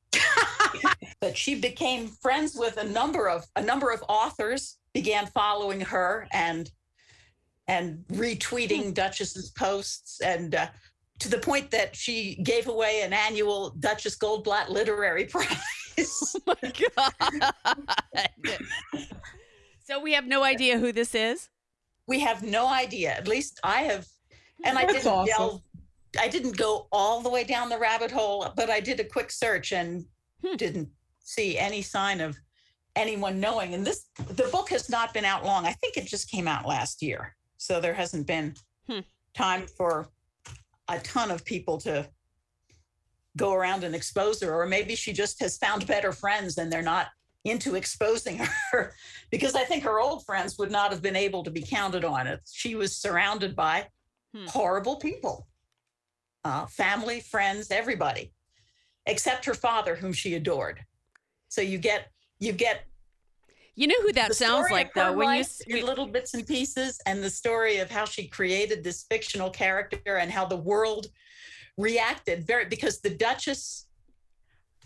[1.21, 6.27] but she became friends with a number of a number of authors began following her
[6.33, 6.71] and
[7.67, 10.67] and retweeting duchess's posts and uh,
[11.19, 15.55] to the point that she gave away an annual duchess goldblatt literary prize
[16.47, 18.23] Oh my God.
[19.83, 21.49] so we have no idea who this is.
[22.09, 23.11] We have no idea.
[23.11, 24.05] At least I have,
[24.65, 25.27] and I didn't awesome.
[25.37, 25.61] delve.
[26.19, 29.31] I didn't go all the way down the rabbit hole, but I did a quick
[29.31, 30.05] search and
[30.43, 30.55] Hmm.
[30.55, 30.89] didn't
[31.19, 32.35] see any sign of
[32.95, 33.73] anyone knowing.
[33.75, 35.65] And this, the book has not been out long.
[35.67, 38.55] I think it just came out last year, so there hasn't been
[38.87, 39.01] Hmm.
[39.35, 40.09] time for
[40.87, 42.09] a ton of people to
[43.37, 46.81] go around and expose her, or maybe she just has found better friends and they're
[46.81, 47.09] not
[47.45, 48.37] into exposing
[48.71, 48.93] her
[49.31, 52.27] because I think her old friends would not have been able to be counted on
[52.27, 52.41] it.
[52.51, 53.87] She was surrounded by
[54.35, 54.45] Hmm.
[54.45, 55.47] horrible people,
[56.45, 58.31] uh, family, friends, everybody,
[59.07, 60.85] except her father, whom she adored.
[61.47, 62.85] So you get you get
[63.75, 66.45] You know who that sounds like though when you life s- in little bits and
[66.45, 71.07] pieces, and the story of how she created this fictional character and how the world
[71.75, 73.87] reacted very because the Duchess.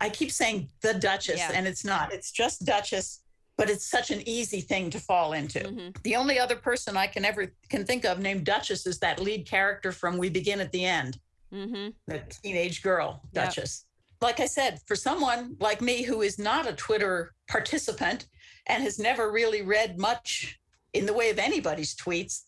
[0.04, 1.52] I keep saying the Duchess, Yeah.
[1.54, 2.12] and it's not.
[2.14, 3.22] It's just Duchess,
[3.56, 5.60] but it's such an easy thing to fall into.
[5.62, 6.04] Mhm.
[6.04, 9.48] The only other person I can ever can think of named Duchess is that lead
[9.48, 11.22] character from We Begin at the End,
[11.54, 11.94] Mhm.
[12.08, 13.46] the teenage girl, Yep.
[13.46, 13.86] Duchess.
[14.20, 18.28] Like I said, for someone like me who is not a Twitter participant
[18.68, 20.60] and has never really read much
[20.92, 22.42] in the way of anybody's tweets,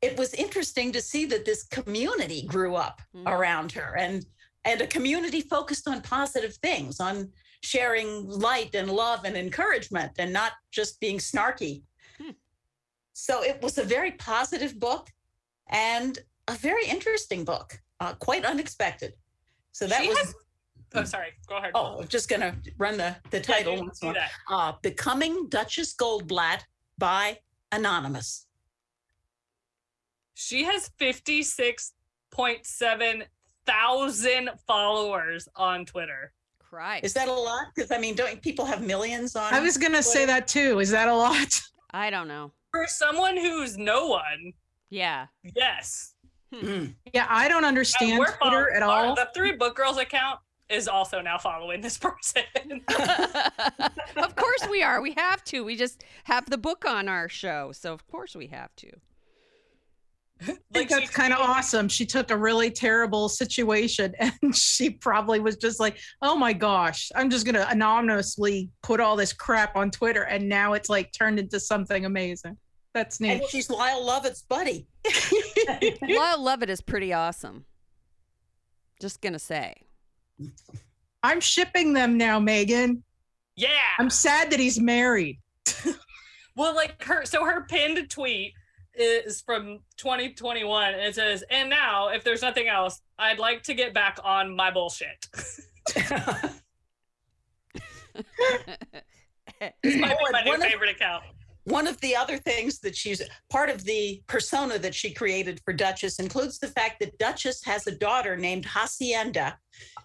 [0.00, 3.26] it was interesting to see that this community grew up Mhm.
[3.26, 4.26] around her and
[4.64, 7.30] and a community focused on positive things, on
[7.62, 11.82] sharing light and love and encouragement and not just being snarky.
[12.20, 12.30] Hmm.
[13.12, 15.10] So it was a very positive book
[15.70, 19.14] and a very interesting book, uh, quite unexpected.
[19.72, 20.18] So that She was.
[20.18, 20.34] has-
[20.96, 21.32] Oh, sorry.
[21.48, 21.72] Go ahead.
[21.74, 24.14] Oh, I'm just going to run the, the title once more.
[24.14, 24.30] that.
[24.48, 26.60] Uh, Becoming Duchess Goldblatt
[26.98, 27.40] by
[27.72, 28.46] Anonymous.
[30.34, 33.22] She has 56.7
[33.66, 36.32] thousand followers on Twitter.
[36.58, 37.04] Christ.
[37.04, 37.66] Is that a lot?
[37.74, 39.52] Because I mean, don't people have millions on?
[39.54, 40.80] I was gonna say that too.
[40.80, 41.60] Is that a lot?
[41.92, 42.52] I don't know.
[42.72, 44.52] For someone who's no one,
[44.90, 45.26] Yeah.
[45.54, 46.14] yes.
[46.52, 46.94] Mm.
[47.12, 49.14] Yeah, I don't understand we're Twitter follow- at our- all.
[49.14, 52.42] The Three Book Girls account is also now following this person.
[54.16, 55.00] of course we are.
[55.00, 55.62] We have to.
[55.64, 58.90] We just have the book on our show, so of course we have to.
[60.42, 61.88] I think Like, that's kind of awesome.
[61.88, 67.10] She took a really terrible situation and she probably was just like, oh my gosh,
[67.14, 70.22] I'm just going to anonymously put all this crap on Twitter.
[70.22, 72.56] And now it's like turned into something amazing.
[72.92, 73.40] That's neat.
[73.40, 74.86] And she's Lyle Lovett's buddy.
[76.02, 77.64] Lyle Lovett is pretty awesome.
[79.00, 79.74] Just gonna say.
[81.22, 83.02] I'm shipping them now, Megan.
[83.56, 83.68] Yeah.
[83.98, 85.40] I'm sad that he's married.
[86.56, 88.52] Well, like her, so her pinned tweet
[88.96, 90.94] is from 2021.
[90.94, 94.54] And it says, and now, if there's nothing else, I'd like to get back on
[94.54, 95.26] my bullshit.
[99.82, 101.24] This might be my new one of- favorite account.
[101.66, 105.72] One of the other things that she's part of the persona that she created for
[105.72, 109.56] Duchess includes the fact that Duchess has a daughter named Hacienda,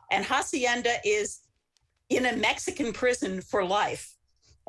[0.09, 1.39] and Hacienda is
[2.09, 4.15] in a Mexican prison for life.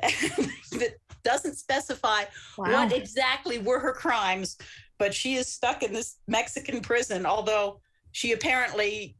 [0.71, 2.23] that doesn't specify
[2.57, 2.71] Wow.
[2.71, 4.57] what exactly were her crimes,
[4.97, 7.79] but she is stuck in this Mexican prison, although
[8.11, 9.15] she apparently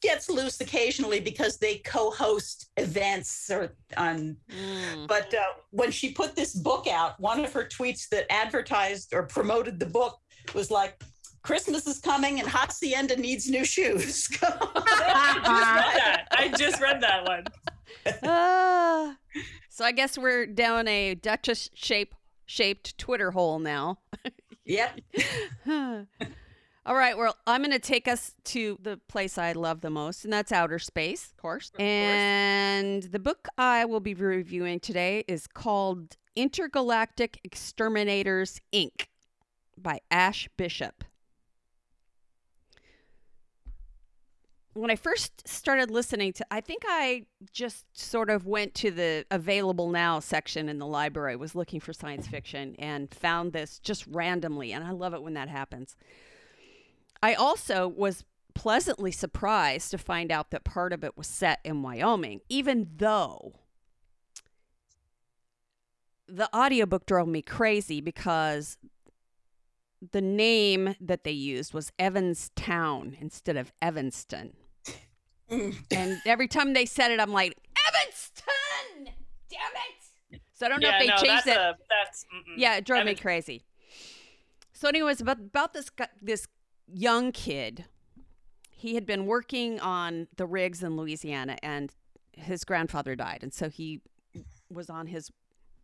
[0.00, 5.08] gets loose occasionally because they co-host events or on Mm.
[5.08, 9.24] but uh, when she put this book out one of her tweets that advertised or
[9.24, 10.16] promoted the book
[10.54, 11.02] was like
[11.42, 14.28] Christmas is coming and Hacienda needs new shoes.
[14.40, 14.46] I
[15.34, 16.24] just read that.
[16.30, 17.44] I just read that one.
[18.22, 19.16] Ah.
[19.78, 22.16] So I guess we're down a Duchess shape
[22.46, 24.00] shaped Twitter hole now.
[24.64, 24.98] yep.
[26.84, 30.24] All right, well, I'm going to take us to the place I love the most,
[30.24, 31.70] and that's outer space, of course.
[31.70, 31.80] course.
[31.80, 39.06] And the book I will be reviewing today is called Intergalactic Exterminators, Inc.
[39.76, 41.04] by Ash Bishop.
[44.78, 49.26] When I first started listening to, I think I just sort of went to the
[49.28, 54.06] available now section in the library, was looking for science fiction, and found this just
[54.06, 54.72] randomly.
[54.72, 55.96] And I love it when that happens.
[57.20, 58.24] I also was
[58.54, 63.54] pleasantly surprised to find out that part of it was set in Wyoming, even though
[66.28, 68.78] the audiobook drove me crazy because
[70.12, 74.52] the name that they used was Evanstown instead of Evanston.
[75.50, 75.76] Mm.
[75.90, 77.56] And every time they said it, I'm like,
[77.88, 79.14] Evanston!
[79.50, 80.40] Damn it!
[80.52, 81.56] So I don't know yeah, if they no, changed it.
[81.56, 82.26] A, that's.
[82.56, 83.64] Yeah, it drove me crazy.
[84.72, 85.90] So, anyways, about about this
[86.20, 86.46] this
[86.86, 87.86] young kid,
[88.70, 91.92] he had been working on the rigs in Louisiana, and
[92.32, 94.00] his grandfather died, and so he
[94.68, 95.30] was on his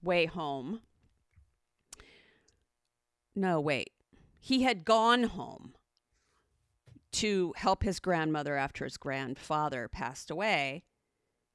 [0.03, 0.81] way home.
[3.35, 3.91] No, wait,
[4.39, 5.75] he had gone home
[7.15, 10.85] to help his grandmother after his grandfather passed away,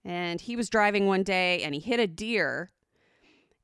[0.04, 2.72] and he was driving one day, and he hit a deer,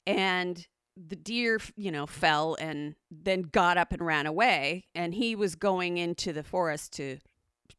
[0.05, 0.67] and
[0.97, 4.85] the deer, you know, fell and then got up and ran away.
[4.95, 7.17] And he was going into the forest to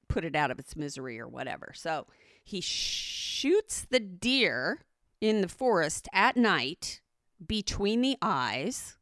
[0.09, 1.73] put it out of its misery or whatever.
[1.75, 2.07] So
[2.45, 4.83] he shoots the deer
[5.21, 7.01] in the forest at night
[7.45, 8.99] between the eyes,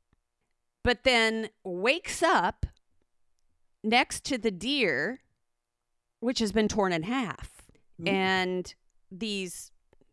[0.83, 2.67] but then wakes up
[3.85, 5.21] next to the deer,
[6.21, 7.63] which has been torn in half.
[8.01, 8.09] Mm.
[8.09, 8.75] And
[9.11, 9.71] these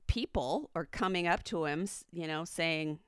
[0.07, 2.99] people are coming up to him, you know, saying,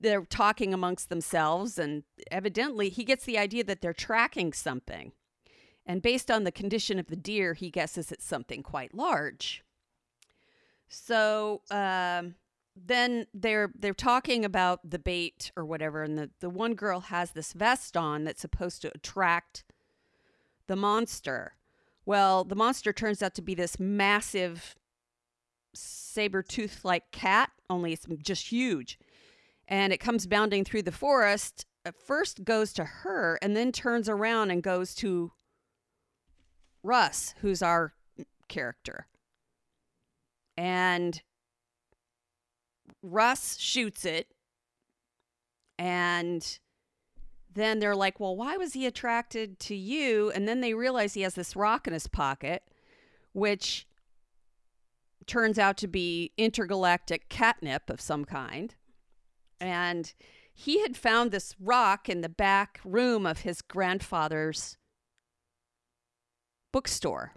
[0.00, 5.12] they're talking amongst themselves and evidently he gets the idea that they're tracking something
[5.86, 9.62] and based on the condition of the deer he guesses it's something quite large
[10.88, 12.34] so um,
[12.74, 17.32] then they're they're talking about the bait or whatever and the, the one girl has
[17.32, 19.64] this vest on that's supposed to attract
[20.70, 21.56] the monster
[22.06, 24.76] well the monster turns out to be this massive
[25.74, 28.98] saber tooth like cat only it's just huge
[29.70, 31.64] and it comes bounding through the forest.
[31.84, 35.32] At first goes to her and then turns around and goes to
[36.82, 37.94] Russ, who's our
[38.48, 39.06] character.
[40.56, 41.22] And
[43.02, 44.26] Russ shoots it.
[45.78, 46.58] And
[47.54, 50.30] then they're like, well, why was he attracted to you?
[50.30, 52.62] And then they realize he has this rock in his pocket,
[53.32, 53.86] which
[55.26, 58.74] turns out to be intergalactic catnip of some kind
[59.60, 60.14] and
[60.52, 64.76] he had found this rock in the back room of his grandfather's
[66.72, 67.32] bookstore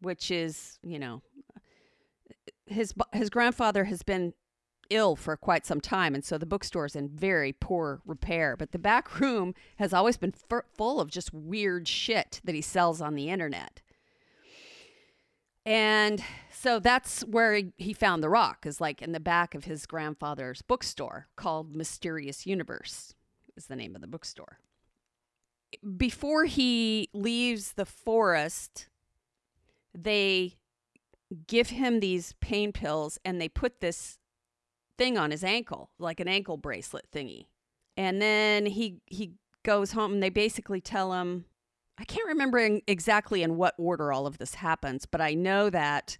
[0.00, 1.22] which is you know
[2.66, 4.32] his his grandfather has been
[4.90, 8.72] ill for quite some time and so the bookstore is in very poor repair but
[8.72, 13.00] the back room has always been f- full of just weird shit that he sells
[13.00, 13.80] on the internet
[15.68, 19.64] and so that's where he, he found the rock, is like in the back of
[19.64, 23.14] his grandfather's bookstore called Mysterious Universe,
[23.54, 24.60] is the name of the bookstore.
[25.98, 28.88] Before he leaves the forest,
[29.94, 30.54] they
[31.46, 34.17] give him these pain pills and they put this
[34.98, 37.46] thing on his ankle, like an ankle bracelet thingy.
[37.96, 39.32] And then he he
[39.64, 41.46] goes home and they basically tell him
[41.98, 45.68] I can't remember in, exactly in what order all of this happens, but I know
[45.70, 46.16] that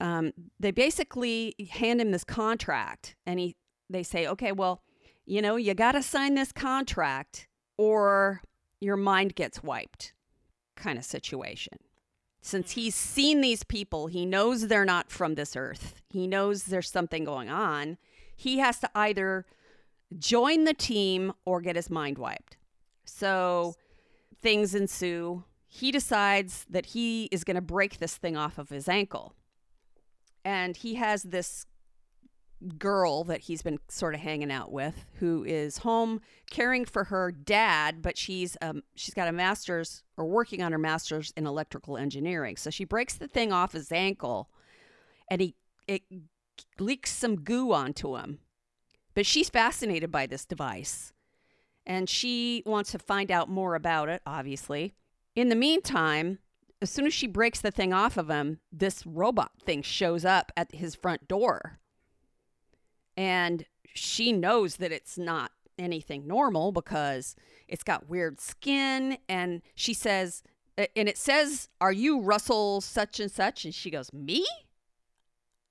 [0.00, 3.56] um, they basically hand him this contract, and he
[3.88, 4.82] they say, okay, well,
[5.24, 7.46] you know, you got to sign this contract,
[7.78, 8.42] or
[8.80, 10.12] your mind gets wiped,
[10.74, 11.78] kind of situation.
[12.46, 15.94] Since he's seen these people, he knows they're not from this earth.
[16.10, 17.96] He knows there's something going on.
[18.36, 19.46] He has to either
[20.18, 22.58] join the team or get his mind wiped.
[23.06, 23.76] So
[24.42, 25.44] things ensue.
[25.68, 29.32] He decides that he is going to break this thing off of his ankle.
[30.44, 31.64] And he has this
[32.78, 37.30] girl that he's been sort of hanging out with who is home caring for her
[37.30, 41.96] dad but she's um she's got a master's or working on her master's in electrical
[41.96, 44.48] engineering so she breaks the thing off his ankle
[45.30, 45.54] and he
[45.86, 46.02] it
[46.78, 48.38] leaks some goo onto him
[49.14, 51.12] but she's fascinated by this device
[51.86, 54.94] and she wants to find out more about it, obviously.
[55.34, 56.38] In the meantime,
[56.80, 60.52] as soon as she breaks the thing off of him, this robot thing shows up
[60.56, 61.78] at his front door.
[63.16, 67.36] And she knows that it's not anything normal because
[67.68, 69.18] it's got weird skin.
[69.28, 70.42] And she says,
[70.76, 73.64] and it says, Are you Russell such and such?
[73.64, 74.44] And she goes, Me?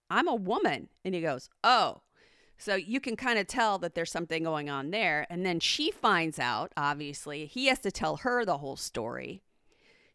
[0.10, 0.90] I'm a woman.
[1.04, 2.02] And he goes, Oh.
[2.58, 5.28] So you can kind of tell that there's something going on there.
[5.30, 9.42] And then she finds out, obviously, he has to tell her the whole story.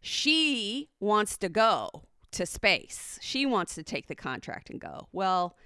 [0.01, 1.91] She wants to go
[2.31, 3.19] to space.
[3.21, 5.09] She wants to take the contract and go.
[5.13, 5.57] Well,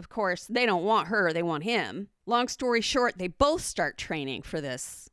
[0.00, 2.08] of course, they don't want her, they want him.
[2.24, 5.10] Long story short, they both start training for this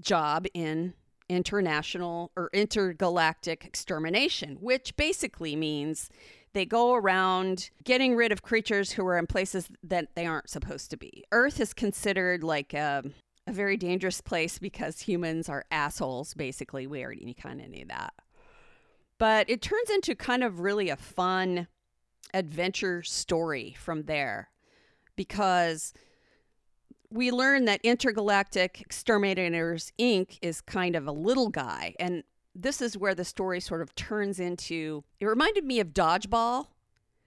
[0.00, 0.94] job in
[1.28, 6.08] international or intergalactic extermination, which basically means
[6.54, 10.90] they go around getting rid of creatures who are in places that they aren't supposed
[10.92, 11.22] to be.
[11.30, 13.04] Earth is considered like a,
[13.46, 16.86] a very dangerous place because humans are assholes, basically.
[16.86, 18.14] We already kind of knew that.
[19.18, 21.68] But it turns into kind of really a fun
[22.32, 24.50] adventure story from there
[25.16, 25.92] because
[27.10, 30.38] we learn that Intergalactic Exterminators Inc.
[30.42, 31.94] is kind of a little guy.
[32.00, 36.68] And this is where the story sort of turns into it reminded me of dodgeball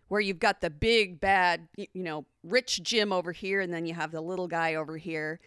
[0.07, 3.93] where you've got the big bad you know rich gym over here and then you
[3.93, 5.39] have the little guy over here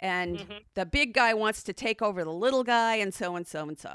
[0.00, 0.52] and mm-hmm.
[0.74, 3.78] the big guy wants to take over the little guy and so and so and
[3.78, 3.94] so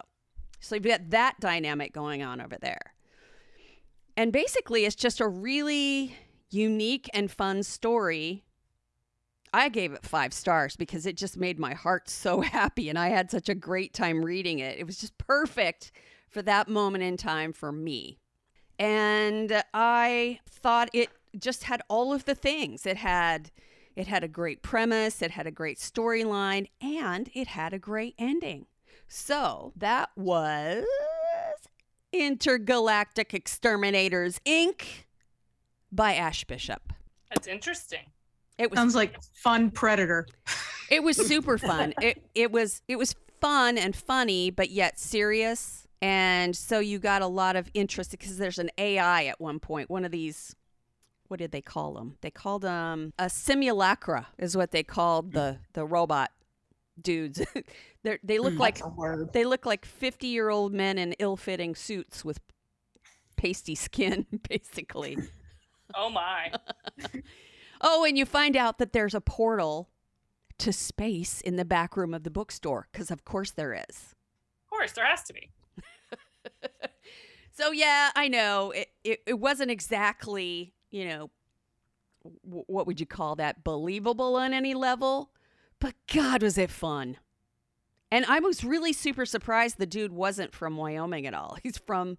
[0.60, 2.94] so you've got that dynamic going on over there
[4.22, 6.16] and basically it's just a really
[6.52, 8.44] unique and fun story
[9.54, 13.10] I gave it five stars because it just made my heart so happy and I
[13.10, 14.78] had such a great time reading it.
[14.78, 15.92] It was just perfect
[16.30, 18.20] for that moment in time for me.
[18.80, 22.86] And I thought it just had all of the things.
[22.86, 23.52] It had
[23.96, 28.16] it had a great premise, it had a great storyline, and it had a great
[28.18, 28.68] ending.
[29.10, 30.86] So, that was
[32.14, 34.84] Intergalactic Exterminators Inc.
[35.92, 36.94] by Ash Bishop.
[37.30, 38.12] That's interesting.
[38.58, 40.28] It was sounds like fun predator.
[40.90, 41.94] It was super fun.
[42.02, 45.88] it it was it was fun and funny, but yet serious.
[46.02, 49.90] And so you got a lot of interest because there's an AI at one point.
[49.90, 50.54] One of these,
[51.30, 52.18] what did they call them?
[52.20, 56.32] They called them a simulacra, is what they called the the robot
[57.04, 57.42] dudes.
[58.04, 58.82] they they look mm, like
[59.34, 62.40] they look like fifty year old men in ill fitting suits with
[63.36, 65.18] pasty skin, basically.
[65.96, 66.52] Oh my.
[67.84, 69.90] Oh, and you find out that there's a portal
[70.60, 74.14] to space in the back room of the bookstore, because of course there is.
[74.66, 75.50] Of course, there has to be.
[77.52, 81.32] so yeah, I know it, it, it wasn't exactly, you know,
[82.46, 83.64] w- what would you call that?
[83.64, 85.32] Believable on any level,
[85.82, 87.18] but God, was it fun.
[88.10, 91.58] And I was really super surprised the dude wasn't from Wyoming at all.
[91.64, 92.18] He's from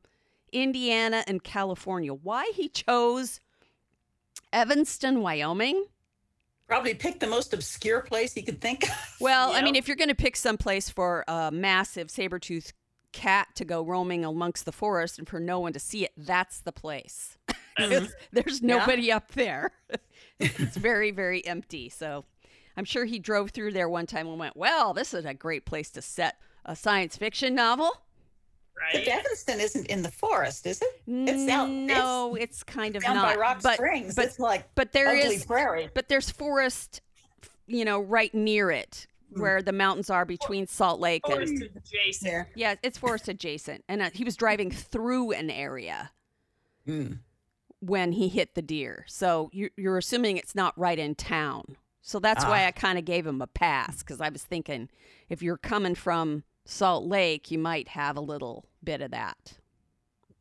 [0.52, 2.12] Indiana and California.
[2.12, 3.40] Why he chose
[4.52, 5.86] Evanston, Wyoming.
[6.66, 9.16] Probably pick the most obscure place he could think of.
[9.20, 12.72] Well, I mean, if you're going to pick some place for a massive saber-toothed
[13.12, 16.60] cat to go roaming amongst the forest and for no one to see it, that's
[16.60, 17.38] the place.
[17.78, 18.04] Mm-hmm.
[18.32, 19.16] There's nobody yeah.
[19.16, 19.72] up there.
[20.38, 21.88] it's very, very empty.
[21.88, 22.26] So
[22.76, 25.64] I'm sure he drove through there one time and went, well, this is a great
[25.66, 27.90] place to set a science fiction novel.
[28.80, 29.04] Right.
[29.04, 31.02] But Evanston isn't in the forest, is it?
[31.06, 31.68] It's out.
[31.68, 33.34] No, it's, it's kind of down not.
[33.34, 34.14] by Rock but, Springs.
[34.14, 35.90] But, it's like but there is prairie.
[35.92, 37.02] But there's forest,
[37.66, 39.40] you know, right near it, mm.
[39.40, 42.32] where the mountains are between Salt Lake forest and adjacent.
[42.32, 42.70] Yeah.
[42.70, 43.84] yeah, it's forest adjacent.
[43.88, 46.10] And uh, he was driving through an area
[46.88, 47.18] mm.
[47.80, 49.04] when he hit the deer.
[49.06, 51.76] So you're, you're assuming it's not right in town.
[52.02, 52.50] So that's ah.
[52.50, 54.88] why I kind of gave him a pass because I was thinking
[55.28, 59.54] if you're coming from Salt Lake, you might have a little bit of that.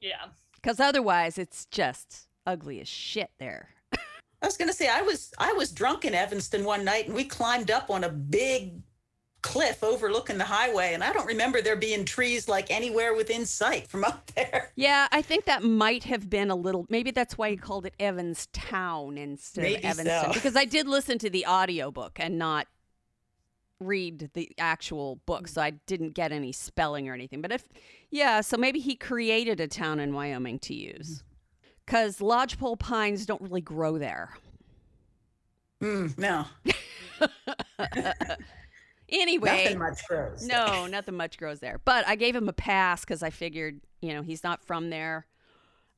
[0.01, 0.25] Yeah.
[0.55, 3.69] Because otherwise, it's just ugly as shit there.
[4.41, 7.25] I was gonna say I was I was drunk in Evanston one night and we
[7.25, 8.81] climbed up on a big
[9.41, 13.87] cliff overlooking the highway and I don't remember there being trees like anywhere within sight
[13.87, 14.71] from up there.
[14.75, 17.93] Yeah, I think that might have been a little maybe that's why he called it
[17.99, 20.25] Evans Town instead maybe of Evanston.
[20.25, 20.33] So.
[20.33, 22.67] Because I did listen to the audiobook and not
[23.79, 27.41] read the actual book, so I didn't get any spelling or anything.
[27.41, 27.63] But if,
[28.11, 31.23] yeah, so maybe he created a town in Wyoming to use
[31.85, 34.29] because lodgepole pines don't really grow there.
[35.81, 36.45] Mm, no.
[39.11, 40.45] anyway, nothing much grows.
[40.45, 41.79] No, nothing much grows there.
[41.83, 45.27] But I gave him a pass because I figured, you know, he's not from there,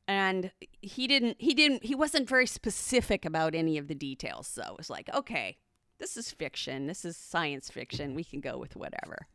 [0.07, 0.51] and
[0.81, 1.37] he didn't.
[1.39, 1.83] He didn't.
[1.83, 4.47] He wasn't very specific about any of the details.
[4.47, 5.57] So it was like, okay,
[5.99, 6.87] this is fiction.
[6.87, 8.15] This is science fiction.
[8.15, 9.27] We can go with whatever.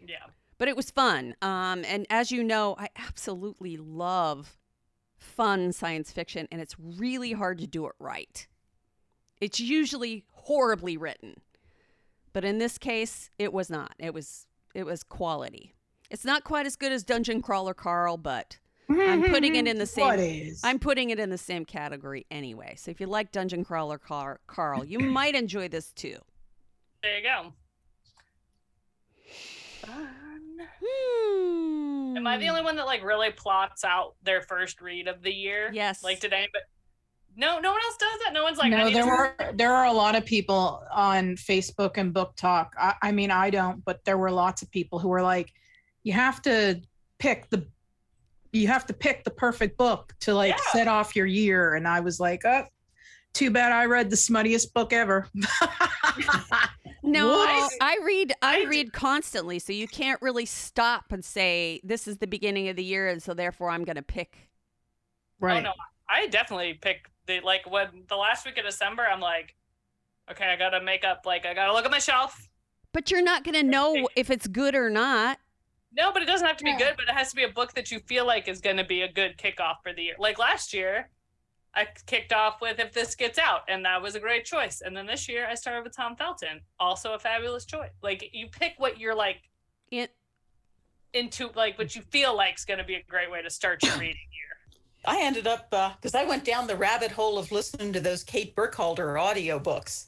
[0.00, 0.26] Yeah.
[0.58, 1.34] But it was fun.
[1.42, 4.56] Um, and as you know, I absolutely love
[5.16, 8.46] fun science fiction, and it's really hard to do it right.
[9.40, 11.40] It's usually horribly written,
[12.32, 13.94] but in this case, it was not.
[13.98, 15.74] It was it was quality.
[16.10, 18.58] It's not quite as good as Dungeon Crawler Carl, but
[18.90, 20.06] I'm putting it in the same.
[20.06, 20.60] What is?
[20.62, 22.74] I'm putting it in the same category anyway.
[22.76, 26.16] So if you like Dungeon Crawler Car- Carl, you might enjoy this too.
[27.02, 27.52] There you go.
[30.84, 32.16] Hmm.
[32.16, 35.32] Am I the only one that like really plots out their first read of the
[35.32, 35.70] year?
[35.72, 36.02] Yes.
[36.04, 36.64] Like did anybody?
[37.36, 38.32] No, no one else does that.
[38.32, 38.72] No one's like.
[38.72, 42.12] I no, need there to- were there are a lot of people on Facebook and
[42.14, 42.68] BookTok.
[42.78, 45.52] I, I mean, I don't, but there were lots of people who were like,
[46.02, 46.80] "You have to
[47.18, 47.66] pick the,
[48.52, 50.62] you have to pick the perfect book to like Yeah.
[50.72, 52.64] set off your year." And I was like, "Oh,
[53.32, 55.26] too bad I read the smuttiest book ever."
[57.04, 57.72] No, What?
[57.80, 62.06] I read I, I d- read constantly, so you can't really stop and say this
[62.06, 64.36] is the beginning of the year, and so therefore I'm going to pick.
[65.42, 65.56] Oh, right.
[65.58, 65.72] Oh no,
[66.08, 69.04] I definitely pick the like when the last week of December.
[69.10, 69.54] I'm like,
[70.30, 71.22] okay, I gotta make up.
[71.24, 72.48] Like I gotta look at my shelf.
[72.92, 75.38] But you're not going to know if it's good or not.
[75.96, 76.78] No, but it doesn't have to be Yeah.
[76.78, 76.94] good.
[76.98, 79.00] But it has to be a book that you feel like is going to be
[79.00, 80.14] a good kickoff for the year.
[80.18, 81.08] Like last year,
[81.74, 84.82] I kicked off with "If This Gets Out," and that was a great choice.
[84.84, 87.88] And then this year, I started with Tom Felton, also a fabulous choice.
[88.02, 89.38] Like you pick what you're like
[89.90, 90.14] It,
[91.14, 93.82] into, like what you feel like is going to be a great way to start
[93.82, 94.51] your reading year.
[95.04, 98.22] I ended up uh, because I went down the rabbit hole of listening to those
[98.22, 100.06] Kate Burkholder audiobooks.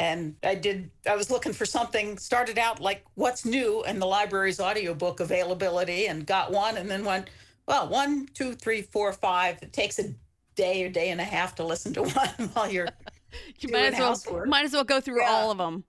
[0.00, 4.06] And I did, I was looking for something, started out like what's new in the
[4.06, 7.30] library's audiobook availability and got one and then went,
[7.68, 9.58] well, one, two, three, four, five.
[9.62, 10.12] It takes a
[10.56, 12.88] day or day and a half to listen to one while you're
[13.60, 14.48] you Doing might as well housework.
[14.48, 15.30] might as well go through Yeah.
[15.30, 15.84] all of them.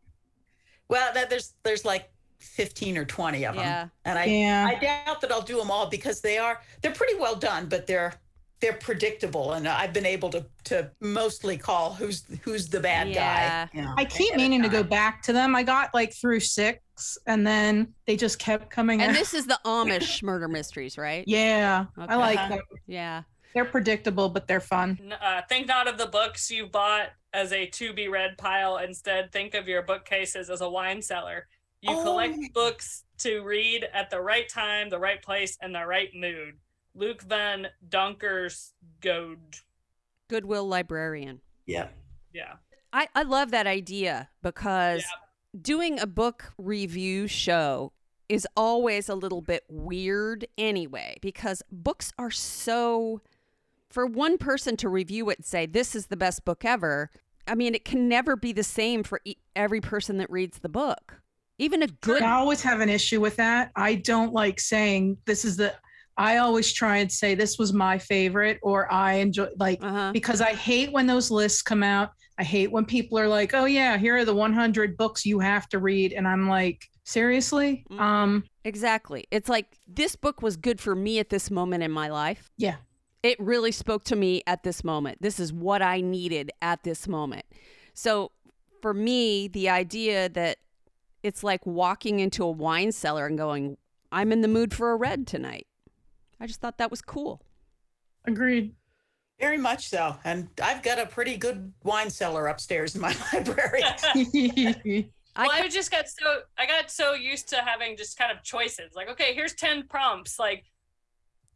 [0.88, 3.64] well, that, there's there's like 15 or 20 of them.
[3.64, 3.88] Yeah.
[4.06, 4.68] And I Yeah.
[4.70, 7.88] I doubt that I'll do them all because they are they're pretty well done, but
[7.88, 8.14] they're
[8.62, 13.66] they're predictable, and I've been able to to mostly call who's who's the bad Yeah.
[13.66, 13.78] guy.
[13.78, 15.56] you know, I keep meaning to go back to them.
[15.56, 16.80] I got like through six,
[17.28, 19.18] and then they just kept coming And out.
[19.18, 21.24] this is the Amish murder mysteries, right?
[21.28, 22.14] yeah, Okay.
[22.14, 22.50] I like Uh-huh.
[22.56, 22.60] them.
[22.88, 23.24] Yeah.
[23.54, 25.14] They're predictable, but they're fun.
[25.22, 28.78] Uh, think not of the books you bought as a to be read pile.
[28.78, 31.48] Instead, think of your bookcases as a wine cellar.
[31.82, 35.86] You Oh, collect books to read at the right time, the right place, and the
[35.86, 36.56] right mood.
[36.96, 39.62] Luke van Donkersgoed.
[40.28, 41.42] Goodwill librarian.
[41.66, 41.90] Yeah.
[42.34, 42.54] Yeah.
[42.94, 45.04] I, I love that idea because
[45.60, 47.92] doing a book review show
[48.30, 53.22] is always a little bit weird anyway, because books are so,
[53.90, 57.12] for one person to review it and say, this is the best book ever,
[57.48, 60.70] I mean, it can never be the same for e- every person that reads the
[60.70, 61.22] book.
[61.58, 62.22] Even a good.
[62.22, 63.72] I always have an issue with that.
[63.76, 65.74] I don't like saying this is the.
[66.18, 70.12] I always try and say this was my favorite, or I enjoy like Uh-huh.
[70.14, 72.12] because I hate when those lists come out.
[72.38, 75.68] I hate when people are like, "Oh yeah, here are the 100 books you have
[75.70, 78.00] to read," and I'm like, "Seriously?" Mhm.
[78.00, 79.26] Um, Exactly.
[79.32, 82.50] It's like this book was good for me at this moment in my life.
[82.58, 82.78] yeah,
[83.24, 85.20] It really spoke to me at this moment.
[85.22, 87.46] This is what I needed at this moment.
[87.94, 88.32] So
[88.82, 90.58] for me, the idea that
[91.24, 93.78] it's like walking into a wine cellar and going,
[94.12, 95.66] I'm in the mood for a red tonight.
[96.46, 97.42] I just thought that was cool.
[98.24, 98.76] agreed.
[99.40, 100.16] Very much so.
[100.24, 103.82] And I've got a pretty good wine cellar upstairs in my library.
[105.36, 108.32] I well, I ca- just got so I got so used to having just kind
[108.32, 108.94] of choices.
[108.94, 110.38] Like, okay, here's ten prompts.
[110.38, 110.66] Like,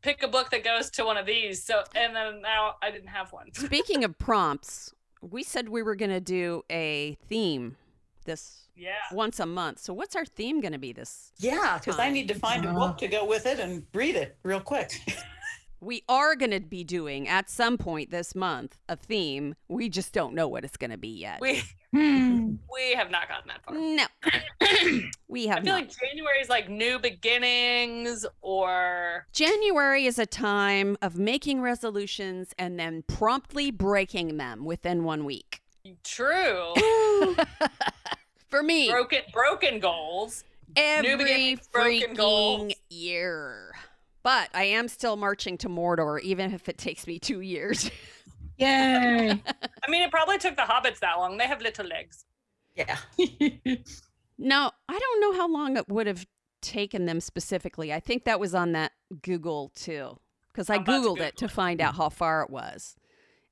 [0.01, 1.63] pick a book that goes to one of these.
[1.63, 3.53] So, and then now I didn't have one.
[3.53, 7.75] Speaking of prompts, we said we were going to do a theme
[8.25, 8.93] this yeah.
[9.11, 9.79] once a month.
[9.79, 11.31] So what's our theme going to be this?
[11.37, 12.73] yeah, because I need to find a Uh.
[12.73, 14.91] book to go with it and read it real quick.
[15.81, 19.55] We are going to be doing at some point this month a theme.
[19.69, 21.39] We just don't know what it's going to be yet.
[21.39, 21.61] We
[21.95, 22.55] Hmm.
[22.71, 23.75] we have not gotten that far.
[23.75, 24.05] No,
[25.29, 25.81] we have I feel not.
[25.83, 32.77] like January is like new beginnings or January is a time of making resolutions and
[32.77, 35.61] then promptly breaking them within one week.
[36.03, 36.73] true
[38.49, 40.43] For me, broken broken goals.
[40.75, 42.61] every beginnings, broken goals.
[42.61, 43.73] freaking year.
[44.23, 47.89] But I am still marching to Mordor, even if it takes me two years.
[48.57, 49.29] Yay!
[49.29, 51.37] I mean, it probably took the hobbits that long.
[51.37, 52.25] They have little legs.
[52.75, 52.97] yeah.
[54.37, 56.25] no, I don't know how long it would have
[56.61, 57.93] taken them specifically.
[57.93, 58.91] I think that was on that
[59.21, 60.19] Google too,
[60.51, 62.95] because I I'm to Googled it to find out how far it was.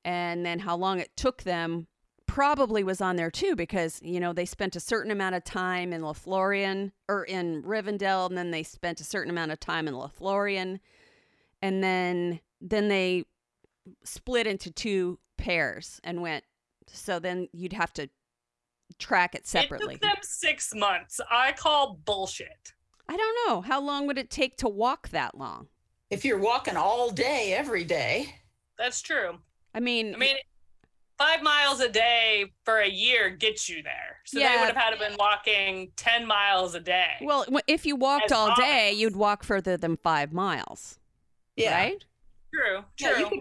[0.04, 1.88] And then how long it took them
[2.28, 5.92] probably was on there too because you know they spent a certain amount of time
[5.94, 9.94] in Lothlorien or in Rivendell, and then they spent a certain amount of time in
[9.96, 10.80] Lothlorien,
[11.62, 13.26] and then then they
[14.04, 16.44] split into two pairs and went.
[16.88, 18.10] So then you'd have to
[19.00, 19.96] track it separately.
[19.96, 21.20] It took them six months.
[21.30, 22.74] I call bullshit.
[23.10, 25.68] I don't know how long would it take to walk that long.
[26.10, 28.36] If you're walking all day, every day,
[28.78, 29.40] That's true.
[29.74, 30.36] I mean, I mean,
[31.18, 34.20] five miles a day for a year gets you there.
[34.26, 37.12] So they would have had to been walking ten miles a day.
[37.22, 41.00] well, if you walked As all day, you'd walk further than five miles,
[41.56, 42.06] yeah, right?
[42.54, 43.40] true, Yeah, you could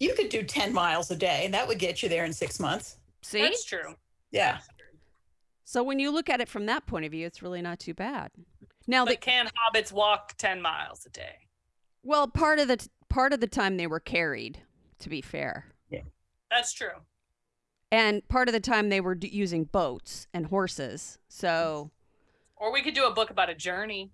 [0.00, 2.58] you could do ten miles a day, and that would get you there in six
[2.60, 2.96] months.
[3.22, 3.94] See, That's true.
[4.30, 4.58] Yeah,
[5.64, 7.94] so when you look at it from that point of view, it's really not too
[7.94, 8.30] bad.
[8.86, 11.36] Now, the, But can hobbits walk ten miles a day?
[12.02, 14.60] well, part of the t- part of the time they were carried,
[15.00, 16.00] to be fair, Yeah.
[16.50, 16.88] That's true.
[17.90, 21.18] And part of the time they were d- using boats and horses.
[21.28, 21.90] So
[22.56, 24.10] Or we could do a book about a journey.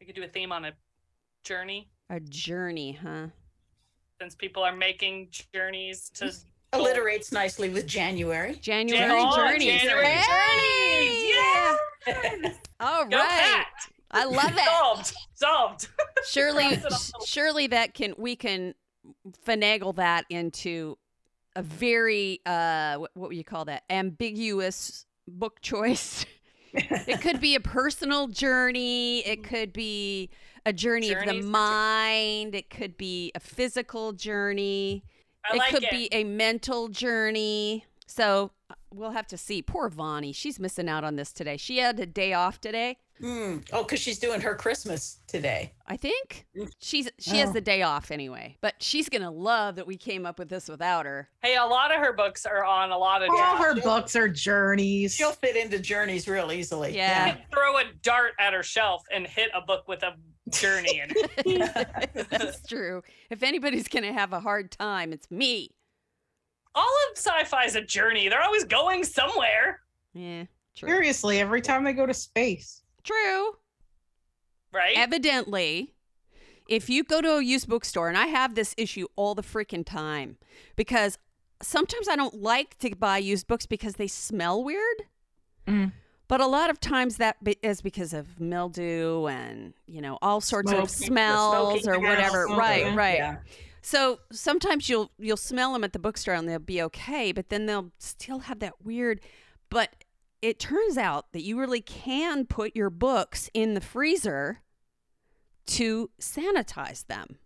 [0.00, 0.72] We could do a theme on a
[1.44, 3.26] journey a journey, huh?
[4.20, 6.32] since people are making journeys to
[6.72, 8.54] alliterates nicely with January.
[8.56, 9.80] January Oh, journeys.
[9.80, 11.32] January Hey!
[12.06, 12.44] journeys.
[12.46, 12.52] Yeah.
[12.80, 13.28] All Go right.
[13.28, 13.66] Pat.
[14.10, 14.64] I love it.
[14.64, 15.14] Solved.
[15.34, 15.88] Solved.
[16.26, 17.26] surely Cross it off.
[17.26, 18.74] surely that can we can
[19.46, 20.98] finagle that into
[21.56, 23.84] a very uh what, what would you call that?
[23.90, 26.24] Ambiguous book choice.
[26.72, 29.26] It could be a personal journey.
[29.26, 30.30] It could be
[30.64, 32.54] a journey of the mind.
[32.54, 35.02] It could be a physical journey.
[35.50, 35.90] I it like could it.
[35.90, 37.86] be a mental journey.
[38.06, 39.62] So uh, we'll have to see.
[39.62, 40.32] Poor Vonnie.
[40.32, 41.56] She's missing out on this today.
[41.56, 43.66] She had a day off today Mm.
[43.72, 45.74] Oh, because she's doing her Christmas today.
[45.86, 46.46] I think
[46.78, 47.52] she's she has Oh.
[47.52, 51.04] the day off anyway, but she's gonna love that we came up with this without
[51.06, 51.28] her.
[51.42, 53.62] Hey, a lot of her books are on a lot of All jobs.
[53.64, 55.14] her books are journeys.
[55.14, 56.96] She'll fit into journeys real easily.
[56.96, 57.26] Yeah.
[57.26, 60.14] You can throw a dart at her shelf and hit a book with a
[60.50, 61.12] journey in
[61.46, 62.10] it.
[62.30, 63.02] That's true.
[63.28, 65.70] If anybody's gonna have a hard time, it's me.
[66.74, 68.28] All of sci-fi is a journey.
[68.28, 69.80] They're always going somewhere,
[70.14, 70.44] Yeah,
[70.76, 70.88] true.
[70.88, 72.82] Seriously, every time they go to space.
[73.02, 73.56] True.
[74.72, 74.96] right?
[74.96, 75.94] Evidently,
[76.68, 79.84] if you go to a used bookstore, and I have this issue all the freaking
[79.84, 80.38] time
[80.76, 81.18] because
[81.62, 85.02] sometimes I don't like to buy used books because they smell weird.
[85.66, 85.92] Mm.
[86.28, 90.40] But a lot of times that be- is because of mildew and you know all
[90.40, 92.46] sorts of smells or whatever.
[92.46, 93.18] Right, right.
[93.18, 93.36] Yeah.
[93.82, 97.66] So sometimes you'll you'll smell them at the bookstore and they'll be okay, but then
[97.66, 99.20] they'll still have that weird.
[99.70, 100.04] But
[100.42, 104.58] it turns out that you really can put your books in the freezer
[105.66, 107.36] to sanitize them.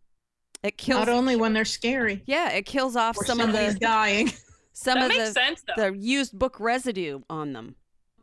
[0.63, 1.01] It kills.
[1.01, 2.23] Not only when they're scary.
[2.27, 4.31] yeah, it kills off some of the dying.
[4.73, 7.77] some that of makes the sense the used book residue on them.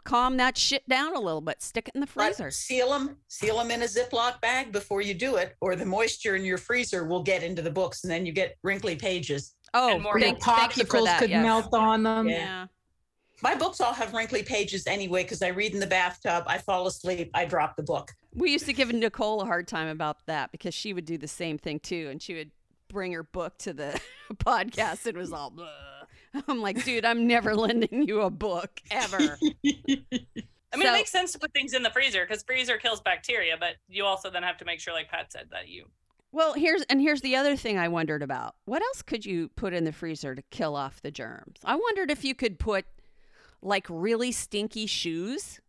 [0.04, 1.62] Calm that shit down a little bit.
[1.62, 2.50] Stick it in the But freezer.
[2.50, 6.36] seal them, seal them in a Ziploc bag before you do it, or the moisture
[6.36, 9.54] in your freezer will get into the books, and then you get wrinkly pages.
[9.76, 11.20] Oh, and more Or the thank, thank you for that.
[11.20, 11.44] could yes.
[11.44, 12.28] melt on them.
[12.28, 12.36] Yeah.
[12.38, 12.66] Yeah.
[13.44, 16.44] My books all have wrinkly pages anyway because I read in the bathtub.
[16.48, 17.32] I fall asleep.
[17.34, 18.12] I drop the book.
[18.36, 21.28] We used to give Nicole a hard time about that because she would do the
[21.28, 22.52] same thing too, and she would
[22.88, 24.00] bring her book to the
[24.36, 25.08] podcast.
[25.08, 25.52] It was all.
[25.52, 25.68] Bleh.
[26.48, 29.38] I'm like, dude, I'm never lending you a book ever.
[30.74, 33.02] I mean, So- it makes sense to put things in the freezer because freezer kills
[33.02, 35.86] bacteria, but you also then have to make sure, like Pat said, that you
[36.34, 38.56] well, here's and here's the other thing I wondered about.
[38.64, 41.58] What else could you put in the freezer to kill off the germs?
[41.66, 42.86] I wondered if you could put
[43.62, 45.60] like really stinky shoes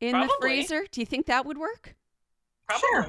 [0.00, 0.84] in the freezer.
[0.90, 1.94] Do you think that would work?
[2.68, 2.88] probably.
[2.90, 3.06] Sure.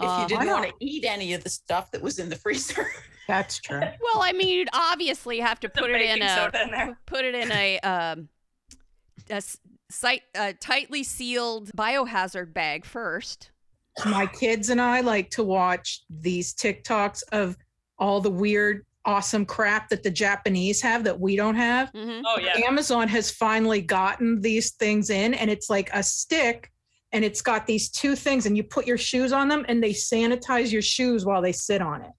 [0.00, 2.28] If Uh, you didn't why want to eat any of the stuff that was in
[2.28, 2.86] the freezer,
[3.28, 3.80] That's true.
[4.02, 6.98] Well, I mean, you'd obviously have to Put put it in a in there.
[7.06, 8.28] put it in a um
[9.30, 9.56] a s-
[9.90, 13.50] site a tightly sealed biohazard bag first.
[14.04, 17.56] My kids and I like to watch these TikToks of
[17.98, 21.90] all the weird, awesome crap that the Japanese have that we don't have.
[21.90, 22.66] hmm Oh yeah.
[22.66, 26.70] Amazon has finally gotten these things in, and it's like a stick,
[27.12, 29.92] and it's got these two things, and you put your shoes on them, and they
[29.92, 32.12] sanitize your shoes while they sit on it.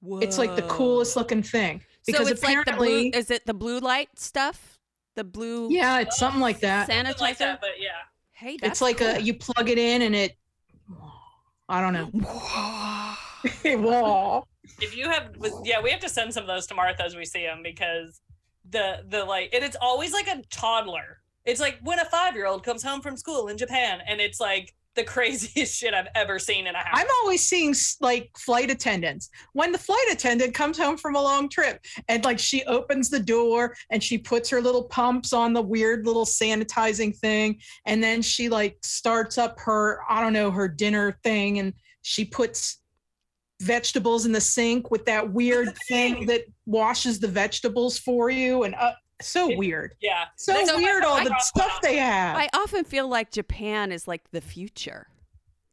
[0.00, 0.20] Whoa.
[0.20, 2.86] It's like the coolest looking thing because so it's like the blue.
[2.86, 4.78] apparently, Is it the blue light stuff?
[5.16, 6.88] The blue yeah, it's something like that.
[6.88, 7.20] Sanitizer.
[7.20, 7.90] like that, but yeah.
[8.32, 10.36] Hey, that's It's like a you plug it in, and it.
[11.68, 12.06] I don't know.
[13.64, 14.44] Whoa.
[14.80, 17.24] If you have, yeah, we have to send some of those to Martha as we
[17.24, 18.20] see them because
[18.68, 21.20] the the like, and it's always like a toddler.
[21.44, 24.40] It's like when a five year old comes home from school in Japan, and it's
[24.40, 26.92] like the craziest shit I've ever seen in a house.
[26.92, 29.30] I'm always seeing like flight attendants.
[29.52, 33.20] When the flight attendant comes home from a long trip and like she opens the
[33.20, 38.20] door and she puts her little pumps on the weird little sanitizing thing and then
[38.20, 42.80] she like starts up her I don't know her dinner thing and she puts
[43.60, 48.74] vegetables in the sink with that weird thing that washes the vegetables for you and
[48.76, 49.94] uh, so weird.
[50.00, 50.24] yeah.
[50.36, 52.36] So Next time weird I all the across stuff they have.
[52.36, 55.08] I often feel like Japan is like the future.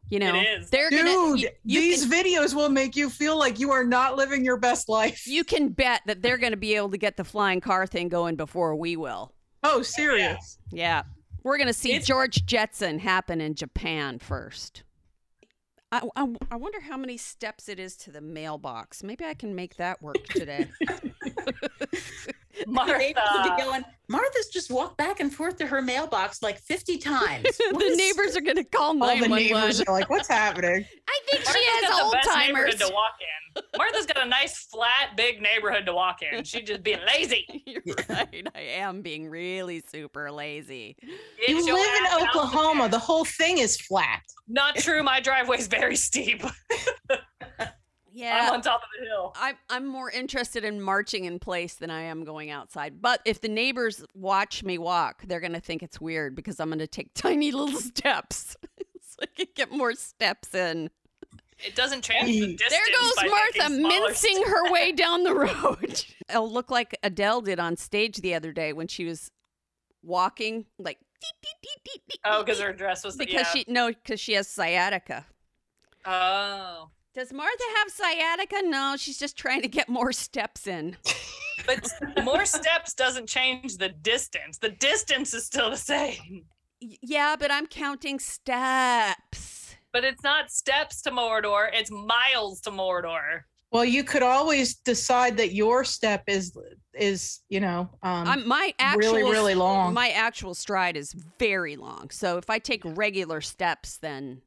[0.10, 0.70] You know, is.
[0.70, 1.38] they're Dude, gonna.
[1.38, 4.58] You, you these can, videos will make you feel like you are not living your
[4.58, 5.26] best life.
[5.26, 8.08] you can bet that they're going to be able to get the flying car thing
[8.08, 9.34] going before we will.
[9.64, 10.60] Oh, serious.
[10.72, 11.02] Yeah,
[11.42, 14.84] we're going to see It's- George Jetson happen in Japan first.
[15.92, 19.04] I, I, I wonder how many steps it is to the mailbox.
[19.04, 20.70] Maybe I can make that work today.
[22.68, 23.56] Neighbors Martha.
[23.64, 27.44] going, Martha's just walked back and forth to her mailbox like 50 times.
[27.58, 30.86] The is- neighbors are going to call All the neighbors are like, what's happening?
[31.10, 32.48] I think she has got the old best timers.
[32.54, 33.64] neighborhood to walk in.
[33.78, 36.44] Martha's got a nice, flat, big neighborhood to walk in.
[36.44, 37.46] She's just being lazy.
[37.66, 38.48] You're right.
[38.54, 40.98] I am being really super lazy.
[41.40, 41.68] Get You live
[42.00, 42.90] in out the Oklahoma.
[42.90, 44.22] The whole thing is flat.
[44.48, 45.02] Not true.
[45.04, 46.44] My driveway's very steep.
[48.16, 48.48] Yeah.
[48.48, 49.34] I'm on top of the hill.
[49.36, 53.02] I'm I'm more interested in marching in place than I am going outside.
[53.02, 56.88] But if the neighbors watch me walk, they're gonna think it's weird because I'm gonna
[56.88, 58.56] take tiny little steps,
[59.02, 60.90] so I can get more steps in.
[61.60, 62.70] It doesn't change the distance.
[62.70, 64.50] There goes by Martha mincing steps.
[64.50, 66.04] her way down the road.
[66.30, 69.30] It'll look like Adele did on stage the other day when she was
[70.04, 71.00] walking, like
[72.24, 73.52] Oh, because her dress was because yeah.
[73.52, 75.26] she no, because she has sciatica.
[76.06, 78.58] Oh, Does Martha have sciatica?
[78.64, 80.98] No, she's just trying to get more steps in.
[81.66, 81.88] but
[82.26, 84.58] more steps doesn't change the distance.
[84.58, 86.44] The distance is still the same.
[86.82, 89.78] Yeah, but I'm counting steps.
[89.94, 91.70] But it's not steps to Mordor.
[91.72, 93.44] It's miles to Mordor.
[93.72, 96.58] Well, you could always decide that your step is
[96.94, 99.94] is you know um, I'm my actual really really long.
[99.94, 102.10] My actual stride is very long.
[102.10, 104.42] So if I take regular steps, then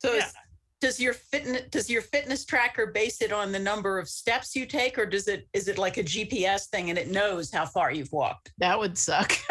[0.00, 0.28] So Yeah.
[0.82, 4.54] Is, does your fitness does your fitness tracker base it on the number of steps
[4.54, 7.66] you take, or does it is it like a GPS thing and it knows how
[7.66, 8.52] far you've walked?
[8.58, 9.34] that would suck.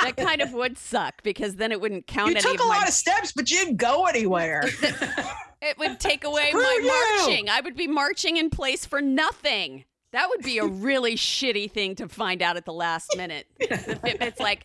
[0.00, 2.68] that kind of would suck because then it wouldn't count you any took of a
[2.68, 2.78] my.
[2.78, 4.64] lot of steps, but you didn't go anywhere.
[5.62, 7.26] it would take away Screw my you.
[7.26, 7.48] marching.
[7.48, 9.84] I would be marching in place for nothing.
[10.12, 13.46] That would be a really shitty thing to find out at the last minute.
[13.58, 14.62] The Fitbit's like,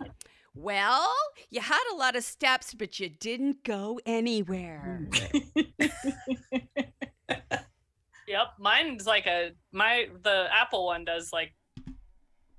[0.54, 1.14] well,
[1.50, 5.08] you had a lot of steps, but you didn't go anywhere.
[5.12, 5.88] Hmm.
[8.28, 11.54] Yep, mine's like a my the Apple one does like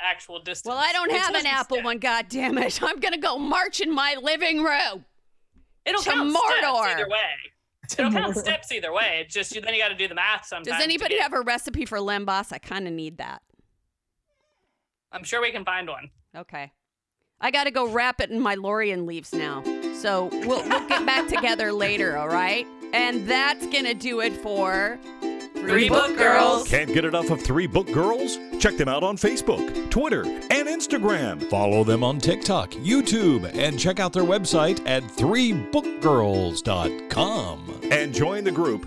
[0.00, 0.68] actual distance.
[0.68, 1.84] Well, I don't which have an Apple step.
[1.86, 1.98] one.
[1.98, 2.82] God damn it!
[2.82, 5.06] I'm gonna go march in my living room.
[5.86, 6.82] It'll to count Mordor.
[6.84, 7.18] steps either way.
[7.98, 8.38] It'll count Mordor.
[8.40, 9.22] steps either way.
[9.24, 10.66] It's just you, then you got to do the math sometimes.
[10.76, 12.52] Does anybody get- have a recipe for lembas?
[12.52, 13.40] I kind of need that.
[15.10, 16.10] I'm sure we can find one.
[16.36, 16.70] Okay.
[17.42, 19.64] I got to go wrap it in my Lorien leaves now.
[19.94, 22.66] So we'll, we'll get back together later, all right?
[22.92, 24.98] And that's going to do it for
[25.54, 26.68] Three Book Girls.
[26.68, 28.38] Can't get enough of Three Book Girls?
[28.60, 31.42] Check them out on Facebook, Twitter, and Instagram.
[31.50, 37.80] Follow them on TikTok, YouTube, and check out their website at threebookgirls.com.
[37.90, 38.86] And join the group